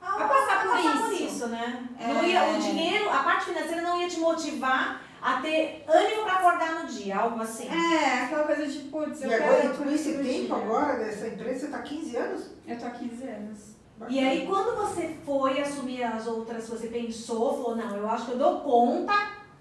[0.00, 1.02] a passar, por, passar isso.
[1.02, 1.88] por isso, né?
[1.98, 2.06] É...
[2.06, 6.34] Não ia, o dinheiro, a parte financeira não ia te motivar a ter ânimo para
[6.34, 7.68] acordar no dia, algo assim.
[7.68, 9.74] É, aquela coisa de, putz, eu e agora, quero...
[9.74, 12.50] E com esse tempo agora dessa empresa, você tá 15 anos?
[12.66, 13.78] Eu tô há 15 anos.
[13.98, 14.16] Bacana.
[14.16, 18.32] E aí, quando você foi assumir as outras, você pensou, falou, não, eu acho que
[18.32, 19.12] eu dou conta,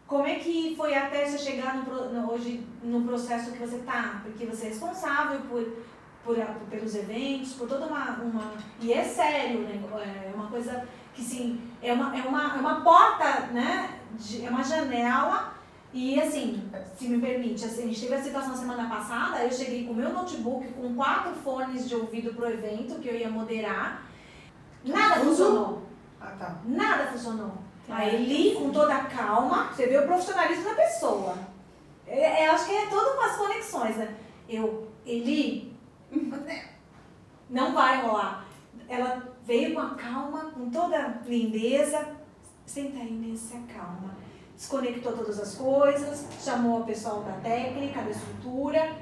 [0.05, 4.21] como é que foi até você chegar no, no, hoje no processo que você tá?
[4.23, 5.67] Porque você é responsável por
[6.27, 6.35] por,
[6.69, 8.51] pelos eventos, por toda uma, uma.
[8.81, 9.81] E é sério, né?
[10.25, 10.85] É uma coisa
[11.15, 13.97] que sim, é uma, é uma, é uma porta, né?
[14.11, 15.53] De, é uma janela.
[15.93, 19.85] E assim, se me permite, assim, a gente teve a situação semana passada, eu cheguei
[19.85, 24.05] com o meu notebook com quatro fones de ouvido pro evento que eu ia moderar.
[24.83, 25.83] Nada funcionou.
[26.19, 26.57] Ah, tá.
[26.65, 27.53] Nada funcionou.
[27.89, 31.37] Aí Eli, com toda a calma, você vê o profissionalismo da pessoa.
[32.05, 34.13] É, é, acho que é todas umas conexões, né?
[34.49, 35.76] Eu, Eli,
[37.49, 38.45] não vai rolar.
[38.89, 42.07] Ela veio com a calma, com toda lindeza.
[42.65, 44.15] Senta aí nessa calma.
[44.55, 48.95] Desconectou todas as coisas, chamou o pessoal da técnica, da estrutura.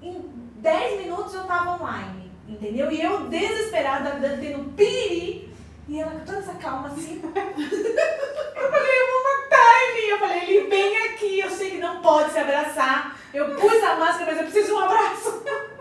[0.00, 0.24] Em
[0.56, 2.90] 10 minutos eu estava online, entendeu?
[2.90, 5.54] E eu desesperada, tendo piriri.
[5.88, 7.20] E ela com toda essa calma assim.
[7.22, 10.10] eu falei, eu vou matar ele.
[10.10, 13.16] Eu falei, ele vem aqui, eu sei que não pode se abraçar.
[13.32, 15.42] Eu pus a máscara, mas eu preciso de um abraço.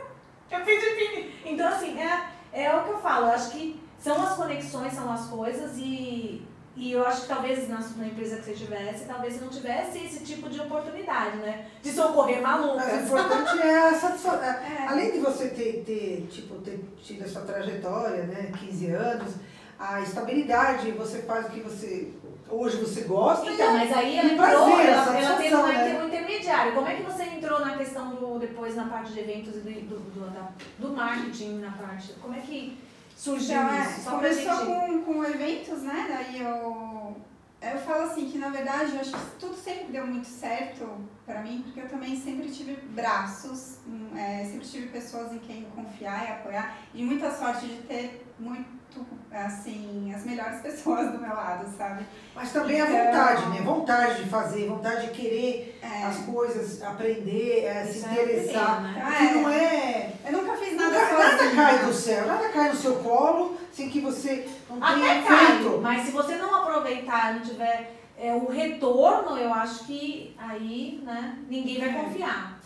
[0.51, 3.27] Eu pedi Então, assim, é, é o que eu falo.
[3.27, 6.45] Eu acho que são as conexões, são as coisas e
[6.77, 9.97] E eu acho que talvez na, na, empresa que você tivesse, talvez você não tivesse
[9.97, 11.67] esse tipo de oportunidade, né?
[11.81, 12.85] De socorrer malucas.
[12.85, 14.43] Mas o importante é a satisfação.
[14.45, 14.87] É.
[14.87, 18.51] Além de você ter, ter, tipo, ter tido essa trajetória, né?
[18.59, 19.35] 15 anos,
[19.79, 22.11] a estabilidade, você faz o que você
[22.49, 23.49] hoje você gosta.
[23.49, 26.03] Então, mas aí ela entrou, prazer, ela, ela teve né?
[26.03, 26.73] um intermediário.
[26.73, 29.99] Como é que você entrou na questão do depois na parte de eventos e do,
[29.99, 30.47] do, do,
[30.79, 32.13] do marketing na parte?
[32.21, 32.77] Como é que
[33.15, 34.07] surgiu então, é, isso?
[34.07, 34.65] É, começou gente...
[34.65, 36.05] com, com eventos, né?
[36.07, 37.15] Daí eu
[37.61, 40.87] eu falo assim que na verdade eu acho que tudo sempre deu muito certo
[41.25, 45.63] para mim, porque eu também sempre tive braços, hum, é, sempre tive pessoas em quem
[45.75, 48.75] confiar e apoiar, e muita sorte de ter muito
[49.31, 52.05] assim, as melhores pessoas do meu lado, sabe?
[52.33, 53.61] Mas também então, a vontade, né?
[53.61, 58.81] Vontade de fazer, vontade de querer é, as coisas, aprender, é, se é interessar.
[58.81, 59.03] Né?
[59.19, 60.13] É, não é.
[60.25, 63.89] Eu nunca fiz nada nunca, Nada cai do céu, nada cai no seu colo sem
[63.89, 65.71] que você não tenha Até feito.
[65.71, 71.01] Cai, mas se você não aproveitar, não tiver é, o retorno, eu acho que aí,
[71.03, 71.93] né, ninguém vai é.
[71.93, 72.59] confiar.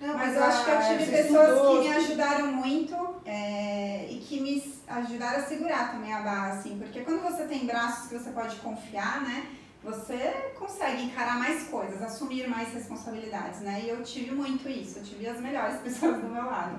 [0.00, 1.82] Não, mas, mas eu acho que eu tive pessoas estudou.
[1.82, 6.78] que me ajudaram muito é, e que me ajudaram a segurar também a barra, assim,
[6.78, 9.46] porque quando você tem braços que você pode confiar, né?
[9.82, 13.82] Você consegue encarar mais coisas, assumir mais responsabilidades, né?
[13.84, 16.78] E eu tive muito isso, eu tive as melhores pessoas do meu lado.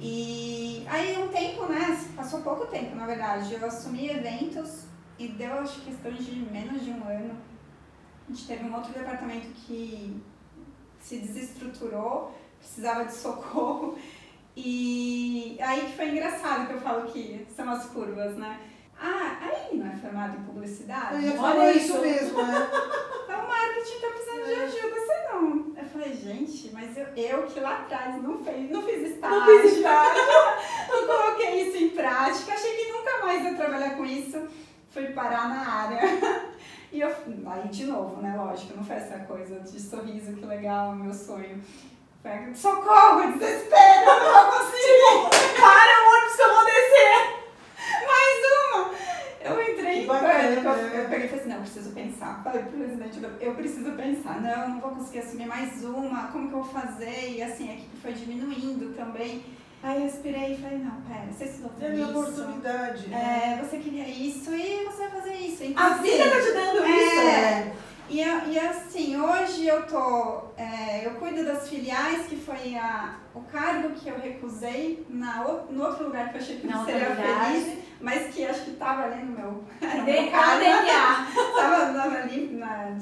[0.00, 1.98] E aí um tempo, né?
[2.14, 3.52] Passou pouco tempo, na verdade.
[3.52, 4.87] Eu assumi eventos
[5.18, 7.36] e deu acho questão de menos de um ano.
[8.28, 10.22] A gente teve um outro departamento que
[11.00, 13.98] se desestruturou precisava de socorro.
[14.56, 18.60] E aí que foi engraçado que eu falo que são as curvas, né?
[19.00, 21.14] Ah, aí não é formado em publicidade?
[21.14, 22.68] Eu ia falar isso mesmo, né?
[23.24, 25.72] Então, o marketing tá precisando de ajuda, você não.
[25.76, 29.38] Eu falei, gente, mas eu, eu que lá atrás não, fez, não fiz estágio.
[29.38, 30.22] Não fiz estágio.
[30.90, 32.52] não coloquei isso em prática.
[32.52, 34.48] Achei que nunca mais ia trabalhar com isso.
[34.90, 36.00] Fui parar na área.
[36.90, 37.14] E eu,
[37.46, 38.34] aí de novo, né?
[38.34, 41.62] Lógico, não foi essa coisa de sorriso, que legal, meu sonho.
[42.22, 45.28] Pega, socorro, desespero, não vou conseguir.
[45.30, 47.38] Tipo, para ônibus que eu vou descer.
[48.06, 48.38] Mais
[48.72, 48.90] uma.
[49.40, 50.66] Eu entrei em pânico.
[50.66, 52.42] Eu, eu peguei e falei assim, não, eu preciso pensar.
[52.42, 54.40] Falei pro presidente, eu preciso pensar.
[54.40, 56.28] Não, não vou conseguir assumir mais uma.
[56.28, 57.36] Como que eu vou fazer?
[57.36, 59.44] E assim, a equipe foi diminuindo também.
[59.82, 62.02] Aí eu respirei e falei, não, pera, você estudou tudo é isso.
[62.02, 63.06] É oportunidade.
[63.08, 63.58] Né?
[63.60, 64.77] É, você queria isso e
[65.68, 65.72] isso.
[65.72, 67.20] Então, a vida tá te dando é, isso.
[67.20, 67.72] É.
[68.10, 70.44] E, e assim, hoje eu tô.
[70.56, 75.84] É, eu cuido das filiais, que foi a, o cargo que eu recusei na, no
[75.84, 79.22] outro lugar que eu achei que não seria feliz, mas que acho que tava ali
[79.24, 79.64] no meu.
[79.80, 81.26] Era DNA.
[81.92, 82.96] tava ali na,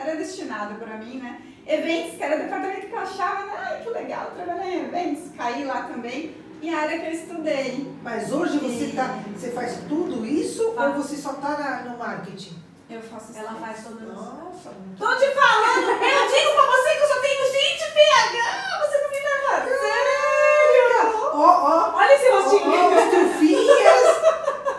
[0.00, 1.40] era destinado para mim, né?
[1.66, 3.52] Eventos, que era o departamento que eu achava, né?
[3.58, 6.34] ai, que legal trabalhar em eventos, caí lá também.
[6.62, 7.90] E a área que eu estudei.
[8.02, 8.58] Mas hoje e...
[8.58, 12.58] você, tá, você faz tudo isso ou você só tá no marketing?
[12.90, 15.88] Eu faço Ela faz todas Nossa, Tô te falando!
[16.02, 18.78] eu digo pra você que eu só tenho gente PH!
[18.80, 19.36] Você não me dá
[19.78, 21.30] Sério!
[21.32, 21.96] Ó, ó!
[21.96, 22.72] Olha esse rostinho!
[22.72, 24.20] Ó, as trufinhas!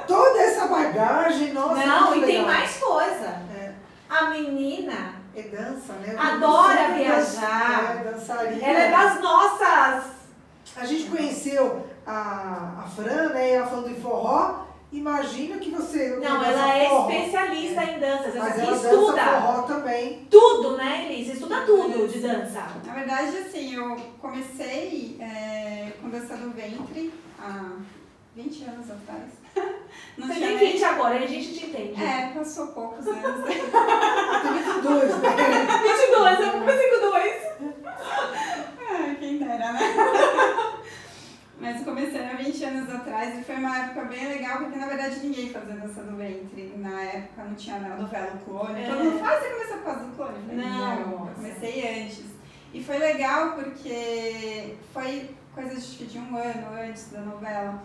[0.08, 1.86] toda essa bagagem, nossa!
[1.86, 2.28] Não, e legal.
[2.30, 3.42] tem mais coisa.
[3.58, 3.72] É.
[4.10, 6.16] A menina é dança, né?
[6.18, 7.96] Adora viajar.
[7.98, 8.68] É dançarina.
[8.68, 10.21] Ela é das nossas.
[10.76, 13.50] A gente conheceu a, a Fran, né?
[13.50, 14.66] E ela falando de forró.
[14.92, 16.18] Imagina que você.
[16.22, 17.10] Não, ela é forró.
[17.10, 18.36] especialista em danças.
[18.36, 19.14] Mas ela estuda.
[19.14, 20.28] Dança forró também.
[20.30, 21.34] Tudo, né, Elise?
[21.34, 22.68] Estuda tudo de dança.
[22.86, 27.72] Na verdade, assim, eu comecei é, com dança do ventre há
[28.36, 29.42] 20 anos atrás.
[30.18, 32.04] Não Você tem 20 agora, a gente te entende.
[32.04, 33.24] É, passou poucos anos.
[33.48, 33.52] eu
[34.42, 35.30] tenho 22, né?
[35.84, 37.42] 22, eu comecei com dois.
[38.90, 40.21] Ah, quem dera, né?
[41.62, 45.20] Mas comecei há 20 anos atrás e foi uma época bem legal, porque na verdade
[45.20, 46.74] ninguém fazia dança do ventre.
[46.78, 48.82] Na época não tinha a novela Clone.
[48.82, 48.88] É.
[48.88, 50.34] Todo mundo faz, você começou por causa do Clone?
[50.48, 52.26] Falei, não, não comecei antes.
[52.74, 57.84] E foi legal porque foi coisa de um ano antes da novela.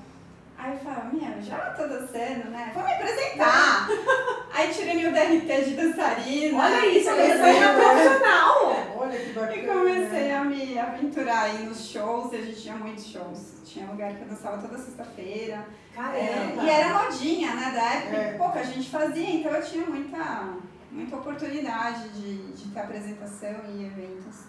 [0.57, 2.71] Aí eu falava, minha, já tô dançando, né?
[2.73, 3.89] Vou me apresentar.
[4.55, 6.65] Aí tirei meu DRT de dançarina.
[6.65, 8.87] Olha isso, eu dançarina profissional.
[9.07, 9.57] Olha que bacana.
[9.57, 13.57] E comecei a me aventurar aí nos shows, e a gente tinha muitos shows.
[13.65, 15.67] Tinha lugar que eu dançava toda sexta-feira.
[15.95, 16.17] Caramba!
[16.17, 18.17] É, e era modinha, né, da época.
[18.17, 18.39] É.
[18.39, 20.55] Pouca gente fazia, então eu tinha muita,
[20.91, 24.45] muita oportunidade de, de ter apresentação e eventos.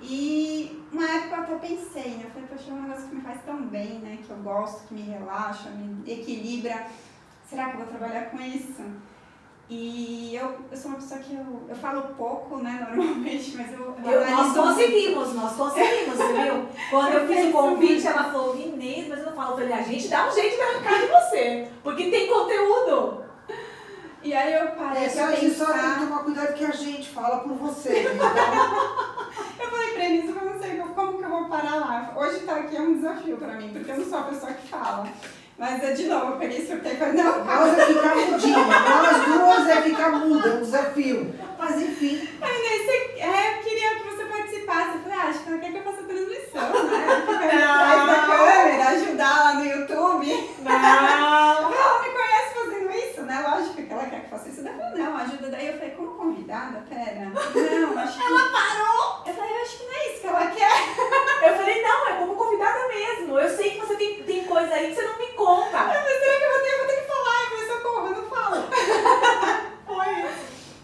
[0.00, 2.24] E uma época eu até pensei, né?
[2.24, 4.18] Eu falei, poxa, é um negócio que me faz tão bem, né?
[4.26, 6.88] Que eu gosto, que me relaxa, me equilibra.
[7.48, 8.82] Será que eu vou trabalhar com isso?
[9.74, 13.96] E eu, eu sou uma pessoa que eu, eu falo pouco, né, normalmente, mas eu.
[14.04, 16.68] eu nós conseguimos, nós conseguimos, viu?
[16.90, 19.82] Quando eu fiz o convite, ela falou, Inês, mas eu não falo, eu falei, a
[19.82, 23.24] gente dá um jeito de arrancar de você, porque tem conteúdo.
[24.22, 25.66] E aí eu parei é, pra só, pensar...
[25.66, 28.10] Só tem que tomar cuidado que a gente fala por você.
[28.14, 28.26] Então...
[29.58, 32.14] eu falei pra Elis, eu não sei como que eu vou parar lá.
[32.14, 34.68] Hoje tá aqui é um desafio pra mim, porque eu não sou a pessoa que
[34.68, 35.08] fala.
[35.58, 37.44] Mas é de novo, eu peguei surtei e falei, não.
[37.44, 41.34] Nós é ficar mudinha, nós duas é ficar muda, é um desafio.
[41.58, 42.28] Mas enfim.
[42.40, 44.96] Aí, você, é, eu queria que você participasse.
[44.96, 47.22] Eu falei, ah, acho que ela quer que eu faça transmissão, né?
[47.26, 50.50] Ficar atrás da câmera, ajudar lá no YouTube.
[50.64, 51.72] Não!
[51.72, 52.90] ela me conhece fazendo
[53.52, 54.62] Lógico que ela quer que faça isso.
[54.62, 55.50] Daí falei, não, ajuda.
[55.50, 57.26] Daí eu falei, como convidada, pera.
[57.26, 58.24] Não, acho que.
[58.24, 59.22] Ela parou!
[59.26, 60.72] Eu falei, eu acho que não é isso que ela quer.
[61.42, 63.38] Eu falei, não, é como convidada mesmo.
[63.38, 65.76] Eu sei que você tem, tem coisa aí que você não me conta.
[65.76, 67.42] Eu falei, será que eu vou ter, eu vou ter que falar?
[67.42, 68.68] Eu falei, socorro, eu não falo.
[69.86, 70.30] Foi.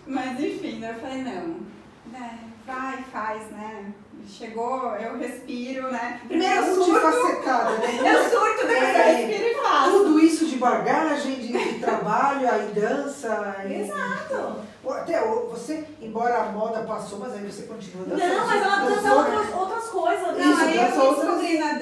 [0.06, 1.60] Mas enfim, daí eu falei, não.
[2.06, 3.92] Né, vai, faz, né?
[4.28, 6.20] Chegou, eu respiro, né?
[6.28, 6.92] Primeiro eu surto.
[6.92, 8.12] Né?
[8.12, 9.90] Eu surto, depois é, eu respiro e faço.
[9.90, 13.56] Tudo isso de bagagem, de, de trabalho, aí dança.
[13.68, 14.56] Exato.
[14.84, 18.34] E, até você, embora a moda passou, mas aí você continua dançando.
[18.34, 20.38] Não, mas ela dança outras, outras coisas.
[20.38, 21.77] Não, isso, aí eu descobri dança.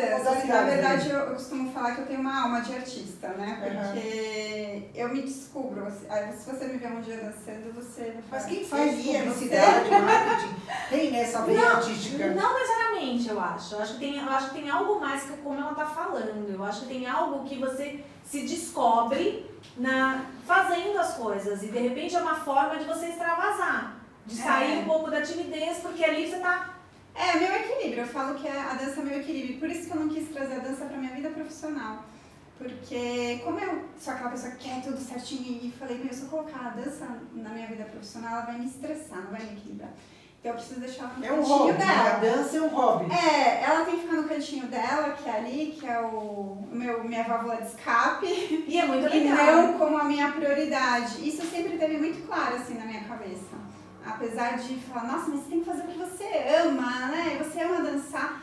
[0.47, 3.59] Assim, na verdade, eu, eu, costumo falar que eu tenho uma alma de artista, né?
[3.61, 4.91] Porque uhum.
[4.95, 5.87] eu me descubro.
[5.91, 8.17] Se você me vê um dia dançando, você...
[8.31, 10.55] Mas quem faz publicidade, marketing,
[10.89, 12.29] tem nessa veia artística?
[12.29, 13.75] Não necessariamente, eu acho.
[13.75, 16.49] Eu acho que tem, eu acho que tem algo mais que como ela está falando.
[16.49, 21.63] Eu acho que tem algo que você se descobre na fazendo as coisas.
[21.63, 23.97] E de repente é uma forma de você extravasar.
[24.25, 24.81] De sair é.
[24.81, 26.76] um pouco da timidez, porque ali você está
[27.17, 28.03] é, meu equilíbrio.
[28.03, 29.59] Eu falo que a dança é meu equilíbrio.
[29.59, 32.05] Por isso que eu não quis trazer a dança para minha vida profissional.
[32.59, 36.29] Porque como eu sou aquela pessoa que quer tudo certinho e falei, meu, se eu
[36.29, 39.91] colocar a dança na minha vida profissional, ela vai me estressar, não vai me equilibrar.
[40.41, 41.93] Então eu preciso deixar ela no é um cantinho hobby, dela.
[41.93, 42.11] Né?
[42.11, 43.13] A dança é um hobby.
[43.13, 47.05] É, ela tem que ficar no cantinho dela, que é ali, que é o meu,
[47.05, 48.65] minha válvula de escape.
[48.69, 49.37] E é muito legal.
[49.37, 51.29] E não como a minha prioridade.
[51.29, 53.66] Isso sempre teve muito claro assim na minha cabeça.
[54.07, 56.25] Apesar de falar, nossa, mas você tem que fazer o que você
[56.65, 57.39] ama, né?
[57.43, 58.43] Você ama dançar.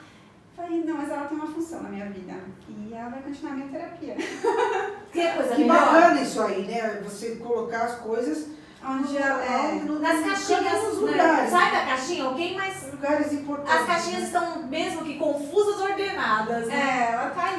[0.56, 2.34] Falei, não, mas ela tem uma função na minha vida.
[2.69, 4.15] E ela vai continuar a minha terapia.
[5.13, 6.99] Que coisa que bacana isso aí, né?
[7.04, 8.47] Você colocar as coisas
[8.86, 9.73] Onde ela é.
[9.76, 10.84] No, nas caixinhas.
[10.84, 11.49] Nos lugares.
[11.49, 12.56] Sai da caixinha, ok?
[12.58, 12.91] Mas.
[12.91, 13.73] Lugares importantes.
[13.73, 16.67] As caixinhas estão, mesmo que confusas, ordenadas.
[16.67, 16.76] Né?
[16.76, 17.54] É, ela tá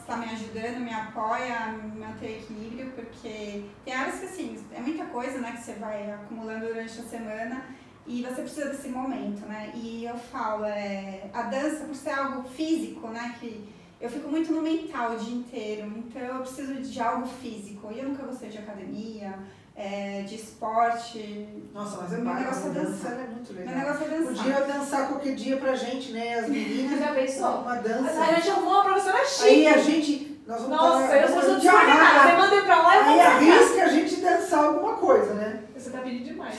[0.00, 5.04] está me ajudando, me apoia a manter equilíbrio, porque tem áreas que, assim, é muita
[5.06, 7.64] coisa, né, que você vai acumulando durante a semana
[8.06, 9.72] e você precisa desse momento, né?
[9.74, 13.68] E eu falo, é, a dança, por ser algo físico, né, que
[14.00, 17.90] eu fico muito no mental o dia inteiro, então eu preciso de algo físico.
[17.90, 19.38] E eu nunca gostei de academia,
[19.76, 21.46] é, de esporte.
[21.74, 23.74] Nossa, mas é Meu negócio é dançar, é muito legal.
[23.74, 24.34] Meu negócio é dançar.
[24.34, 26.38] Podia dançar qualquer dia pra gente, né?
[26.38, 26.98] As meninas.
[26.98, 27.60] Já pensou?
[27.60, 28.02] Uma dança.
[28.02, 29.48] Mas a gente arrumou uma professora chique.
[29.48, 30.40] Aí a gente.
[30.46, 32.30] Nós vamos Nossa, estar, eu sou desorganizada.
[32.30, 35.64] Você manda pra lá e eu Aí arrisca a gente dançar alguma coisa, né?
[35.86, 36.56] Você tá pedindo demais.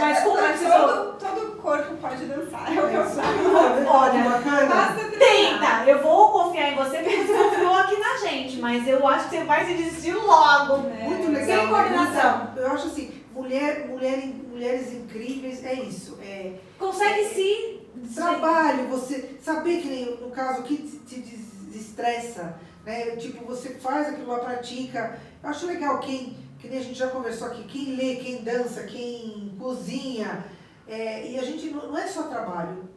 [0.00, 2.74] Mas como é que você todo, todo corpo pode dançar.
[2.74, 3.86] É o que eu falo.
[3.86, 4.96] Olha, bacana.
[5.18, 5.84] Tenta.
[5.86, 8.56] Eu vou confiar em você porque você confiou aqui na gente.
[8.56, 10.78] Mas eu acho que você vai se desistir logo.
[10.78, 11.02] Né?
[11.02, 11.58] Muito legal.
[11.58, 12.54] Sem coordenação.
[12.56, 16.18] Eu acho assim, mulher, mulher, mulheres incríveis é isso.
[16.22, 17.80] É, Consegue é, se.
[18.14, 23.16] Trabalho, você saber que no caso o que te desestressa, né?
[23.16, 25.18] Tipo, você faz aquilo lá, pratica.
[25.42, 28.84] Eu acho legal quem, que nem a gente já conversou aqui, quem lê, quem dança,
[28.84, 30.44] quem cozinha.
[30.86, 32.88] É, e a gente não, é só trabalho,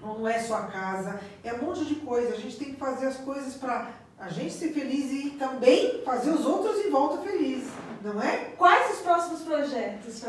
[0.00, 2.34] não é só a casa, é um monte de coisa.
[2.34, 6.30] A gente tem que fazer as coisas para a gente ser feliz e também fazer
[6.30, 7.70] os outros em volta felizes,
[8.02, 8.52] não é?
[8.56, 10.24] Quais os próximos projetos?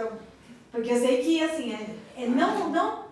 [0.72, 3.06] Porque eu sei que, assim, é, é não, não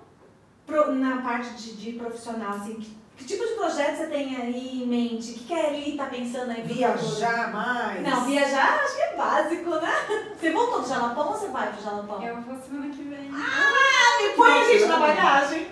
[0.67, 4.83] pro, na parte de, de profissional, assim, que, que, tipo de projeto você tem aí
[4.83, 5.31] em mente?
[5.31, 6.61] O que, que a Eli tá pensando aí?
[6.61, 8.03] Viajar mais?
[8.03, 9.93] Não, viajar acho que é básico, né?
[10.39, 12.23] Você voltou do Jalapão ou você vai pro Jalapão?
[12.23, 13.31] Eu vou semana que vem.
[13.33, 15.67] Ah, me põe a gente na bagagem.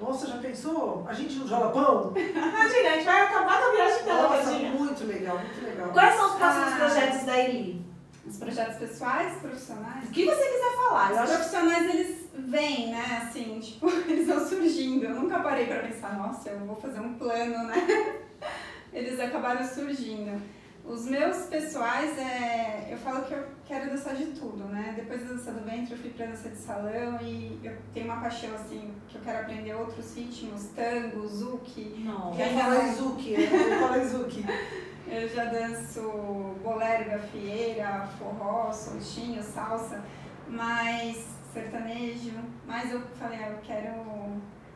[0.00, 1.04] Nossa, já pensou?
[1.08, 2.12] A gente no Jalapão?
[2.14, 5.88] Imagina, a gente vai acabar com a viagem dela, Nossa, muito legal, muito legal.
[5.88, 7.86] Quais são os próximos ah, projetos da Eli?
[8.26, 10.04] Os projetos pessoais, profissionais?
[10.04, 11.24] O que você quiser falar.
[11.24, 13.22] Os profissionais, eles vêm, né?
[13.22, 15.04] Assim, tipo, eles vão surgindo.
[15.04, 17.76] Eu nunca parei pra pensar, nossa, eu vou fazer um plano, né?
[18.92, 20.40] Eles acabaram surgindo.
[20.84, 24.94] Os meus pessoais, é, eu falo que eu quero dançar de tudo, né?
[24.94, 28.20] Depois da dança do ventre, eu fui pra dança de salão e eu tenho uma
[28.20, 32.02] paixão, assim, que eu quero aprender outros ritmos, tango, zuki.
[32.04, 34.44] Não, eu falo zuki, eu falo zuki.
[35.08, 40.02] Eu já danço bolero, gafieira, forró, soltinho, salsa,
[40.48, 43.92] mas sertanejo, mas eu falei, ah, eu quero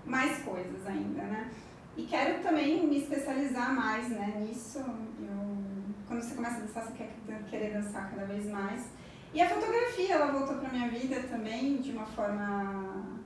[0.07, 1.51] mais coisas ainda, né?
[1.97, 4.79] E quero também me especializar mais né, nisso.
[4.79, 5.59] Eu,
[6.07, 7.11] quando você começa a dançar, você quer
[7.51, 8.89] querer dançar cada vez mais.
[9.35, 13.21] E a fotografia, ela voltou pra minha vida também de uma forma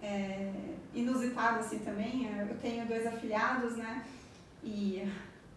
[0.00, 0.52] é,
[0.94, 2.30] inusitada, assim, também.
[2.38, 4.04] Eu tenho dois afilhados, né?
[4.62, 5.06] E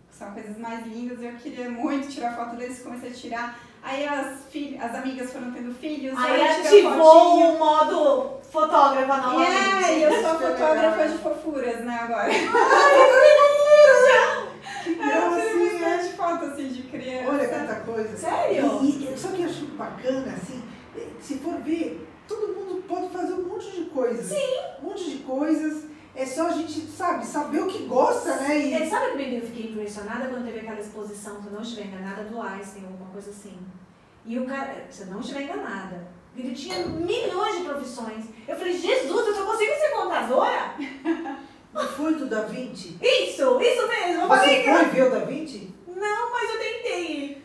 [0.09, 1.21] são coisas mais lindas.
[1.21, 3.59] Eu queria muito tirar foto deles, comecei a tirar.
[3.83, 6.17] Aí as, filhas, as amigas foram tendo filhos.
[6.17, 9.85] Aí ativou o modo fotógrafa novamente.
[9.85, 12.23] É, e eu sou fotógrafa de fofuras, né, agora.
[12.23, 12.39] Ai,
[14.83, 15.15] que gracinha!
[15.15, 17.29] Eu tirei bastante foto, assim, de criança.
[17.29, 18.17] Olha quanta coisa.
[18.17, 18.79] Sério?
[18.83, 20.63] E, e, só que eu acho bacana, assim,
[21.19, 24.25] se for ver, todo mundo pode fazer um monte de coisas.
[24.25, 24.59] Sim.
[24.81, 25.83] Um monte de coisas.
[26.17, 28.57] É só a gente, sabe, saber o que gosta, né?
[28.57, 28.73] E...
[28.73, 32.23] É, sabe que eu fiquei impressionada quando teve aquela exposição, se eu não estiver enganada,
[32.23, 33.55] do Einstein, alguma coisa assim.
[34.25, 38.25] E o cara, se eu não estiver enganada, ele tinha milhões de profissões.
[38.47, 40.75] Eu falei, Jesus, eu só consigo ser contadora?
[41.71, 42.97] Não foi do Da Vinci?
[42.99, 44.23] Isso, isso mesmo.
[44.23, 45.71] Eu Você foi ver o Da Vinci?
[45.87, 47.43] Não, mas eu tentei.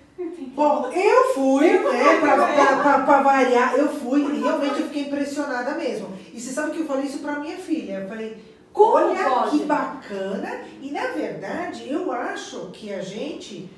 [0.54, 5.02] Bom, eu fui, né, pra, pra, pra, pra, variar, eu fui e realmente eu fiquei
[5.02, 6.16] impressionada mesmo.
[6.32, 8.00] E você sabe que eu falei isso pra minha filha.
[8.00, 8.36] Eu falei,
[8.72, 9.58] Como olha pode?
[9.58, 10.60] que bacana.
[10.80, 13.70] E na verdade, eu acho que a gente,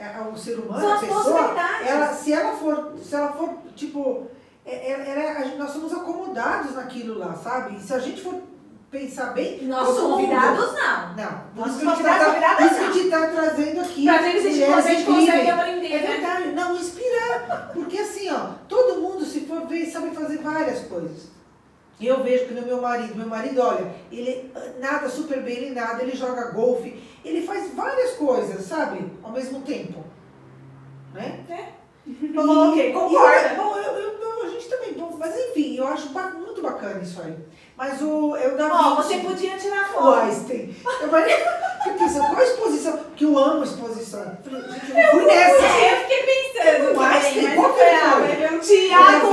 [0.00, 1.54] a- o ser humano, a pessoa,
[1.86, 4.26] ela, se ela for, se ela for, tipo,
[4.64, 7.76] é- é- ela- a gente- nós somos acomodados naquilo lá, sabe?
[7.76, 8.34] E se a gente for
[8.90, 9.68] pensar bem, todo
[10.02, 11.14] mundo- convidados, não.
[11.16, 14.04] Não, Nossos isso gente convidados, tá, convidadas, por isso que a gente tá trazendo aqui.
[14.04, 16.06] Pra ver se a gente consegue aprender, É né?
[16.06, 17.70] verdade, não, inspirar.
[17.74, 21.34] Porque assim, ó, todo mundo, se for ver, sabe fazer várias coisas.
[21.98, 25.70] E eu vejo que no meu marido, meu marido, olha, ele nada super bem, ele
[25.74, 29.10] nada, ele joga golfe, ele faz várias coisas, sabe?
[29.22, 30.04] Ao mesmo tempo.
[31.14, 31.44] Né?
[32.34, 33.54] Falou, ok, E concorda.
[33.56, 36.10] bom, eu, eu- eu- a gente também, bom, mas enfim, eu acho
[36.56, 37.36] muito bacana isso aí.
[37.76, 40.14] Mas o, eu da Ó, Vinci- você podia tirar o foto.
[40.20, 40.74] Einstein.
[41.02, 41.34] Eu falei,
[41.98, 42.96] pensando, qual a exposição?
[42.98, 44.38] Porque eu amo exposição.
[44.46, 45.62] Eu fui nessa.
[45.62, 49.28] Eu fiquei pensando O mas qual eu que ele ah, Tiago,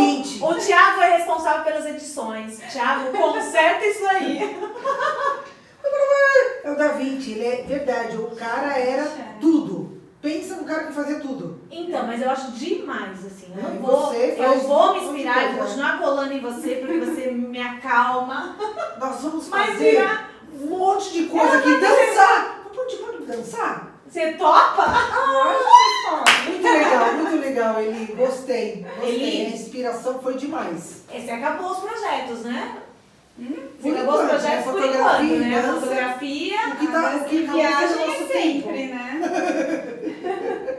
[0.52, 2.60] o Tiago é responsável pelas edições.
[2.72, 4.60] Tiago, conserta isso aí.
[6.64, 8.16] É o Da Vinci, ele é verdade.
[8.16, 9.06] O cara era
[9.42, 10.02] tudo.
[10.22, 11.60] Pensa no cara que fazia tudo.
[11.70, 13.54] Então, mas eu acho demais, assim.
[13.54, 15.02] Eu, É, não vou, eu vou me
[15.34, 15.58] vou coisa.
[15.64, 18.56] continuar colando em você, porque você me acalma.
[19.00, 20.30] Nós vamos Mas fazer virar-
[20.62, 21.76] um monte de coisa aqui.
[21.80, 22.60] Dançar.
[22.76, 23.92] Pode, pode dançar?
[24.08, 24.86] Você topa?
[26.48, 27.82] Muito legal, muito legal.
[27.82, 28.86] Ele, gostei.
[28.98, 29.10] Gostei.
[29.10, 31.04] Ele- A inspiração foi demais.
[31.12, 32.78] Você acabou os projetos, né?
[33.36, 35.62] Você Por acabou os projetos por enquanto, né?
[35.62, 35.74] dança.
[35.80, 36.58] Fotografia.
[36.68, 38.70] O que tá, Ah, o que mas viagem é nosso sempre, tempo.
[38.72, 39.22] né?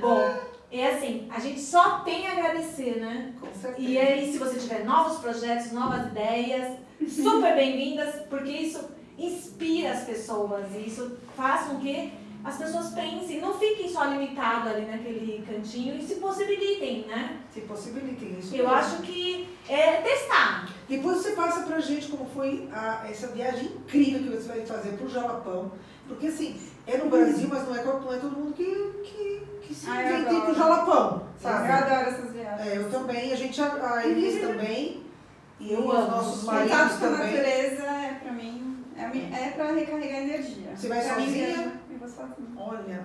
[0.00, 0.34] Bom,
[0.78, 3.32] é assim, a gente só tem a agradecer, né?
[3.40, 3.88] Com certeza.
[3.88, 6.76] E aí, se você tiver novos projetos, novas ideias,
[7.08, 12.12] super bem-vindas, porque isso inspira as pessoas, e isso faz com que
[12.42, 17.38] as pessoas pensem, não fiquem só limitados ali naquele cantinho e se possibilitem, né?
[17.52, 18.54] Se possibilitem isso.
[18.54, 18.74] Eu mesmo.
[18.74, 20.66] acho que é testar.
[20.88, 24.90] Depois você passa pra gente como foi a- essa viagem incrível que você vai fazer
[24.96, 25.72] pro Jalapão.
[26.08, 28.64] Porque assim, é no Brasil, mas não é, não é todo mundo que,
[29.04, 30.44] que, que se Ai, eu inventa adoro.
[30.46, 31.68] pro Jalapão, sabe?
[31.68, 32.66] Eu adoro essas viagens.
[32.66, 35.02] É, eu também, a gente, a, a Inês também.
[35.60, 36.10] E Eu os amo.
[36.10, 40.70] nossos Contato maridos com a natureza é pra mim, é, é pra recarregar energia.
[40.74, 41.72] Você vai Pra sozinha?
[41.90, 42.48] Eu vou sozinha.
[42.56, 43.04] Olha,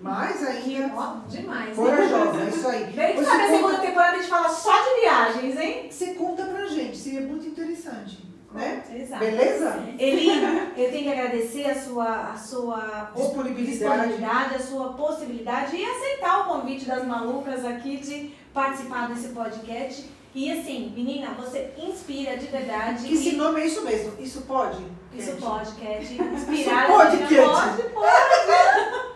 [0.00, 0.94] mais ainda.
[0.94, 1.76] ó, demais.
[1.76, 2.84] Corajosa, é isso aí.
[2.92, 5.88] Bem que sabe, a segunda temporada a gente fala só de viagens, hein?
[5.90, 8.82] Você conta pra gente, seria muito interessante, né?
[8.94, 9.24] Exato.
[9.24, 9.84] Beleza?
[9.98, 10.28] Eli,
[10.76, 13.70] eu tenho que agradecer a sua, a sua Disponibilidade.
[13.78, 20.10] disponibilidade, a sua possibilidade e aceitar o convite das malucas aqui de participar desse podcast.
[20.34, 23.06] E assim, menina, você inspira de verdade.
[23.06, 24.12] Que esse E nome é isso mesmo.
[24.18, 24.84] Isso pode?
[25.14, 25.40] isso Cat?
[25.40, 26.12] pode, Cat.
[26.34, 26.84] Inspirar.
[26.84, 27.34] Isso pode, Cat.
[27.36, 29.15] Pode, pode.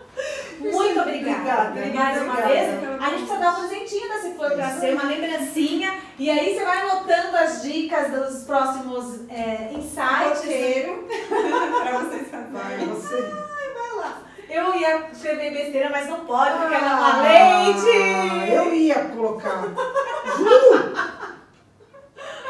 [0.59, 1.69] Muito obrigada.
[1.71, 2.53] Obrigada, Mais uma obrigada.
[2.53, 3.01] vez.
[3.01, 5.93] A gente precisa dar um presentinho da Se For Pra Ser, uma lembrancinha.
[6.19, 10.41] E aí você vai anotando as dicas dos próximos é, insights.
[10.41, 11.07] Roteiro
[11.81, 12.87] pra vocês Vai, fazerem.
[12.87, 13.21] você.
[13.21, 14.21] Vai lá.
[14.49, 17.21] Eu ia escrever besteira, mas não pode, porque ela é uma Ah,
[17.65, 18.53] leite.
[18.53, 19.63] Eu ia colocar.
[20.37, 20.93] Juro!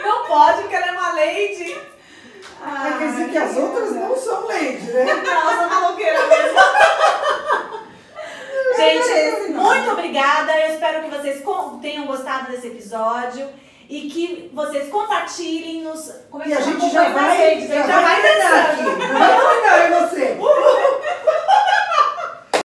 [0.04, 1.80] Não pode, porque ela é uma leite.
[2.64, 5.06] Ah, é, quer dizer que as outras não são lady, né?
[5.06, 6.60] Não, são maloqueiras mesmo.
[8.78, 10.60] Gente, muito obrigada.
[10.60, 11.44] Eu espero que vocês
[11.82, 13.50] tenham gostado desse episódio
[13.90, 16.12] e que vocês compartilhem nos.
[16.30, 18.84] Como é que e a gente já vai, já, já vai, já vai, vai aqui.
[18.84, 20.38] Não vai em você.
[20.40, 21.02] Uhul.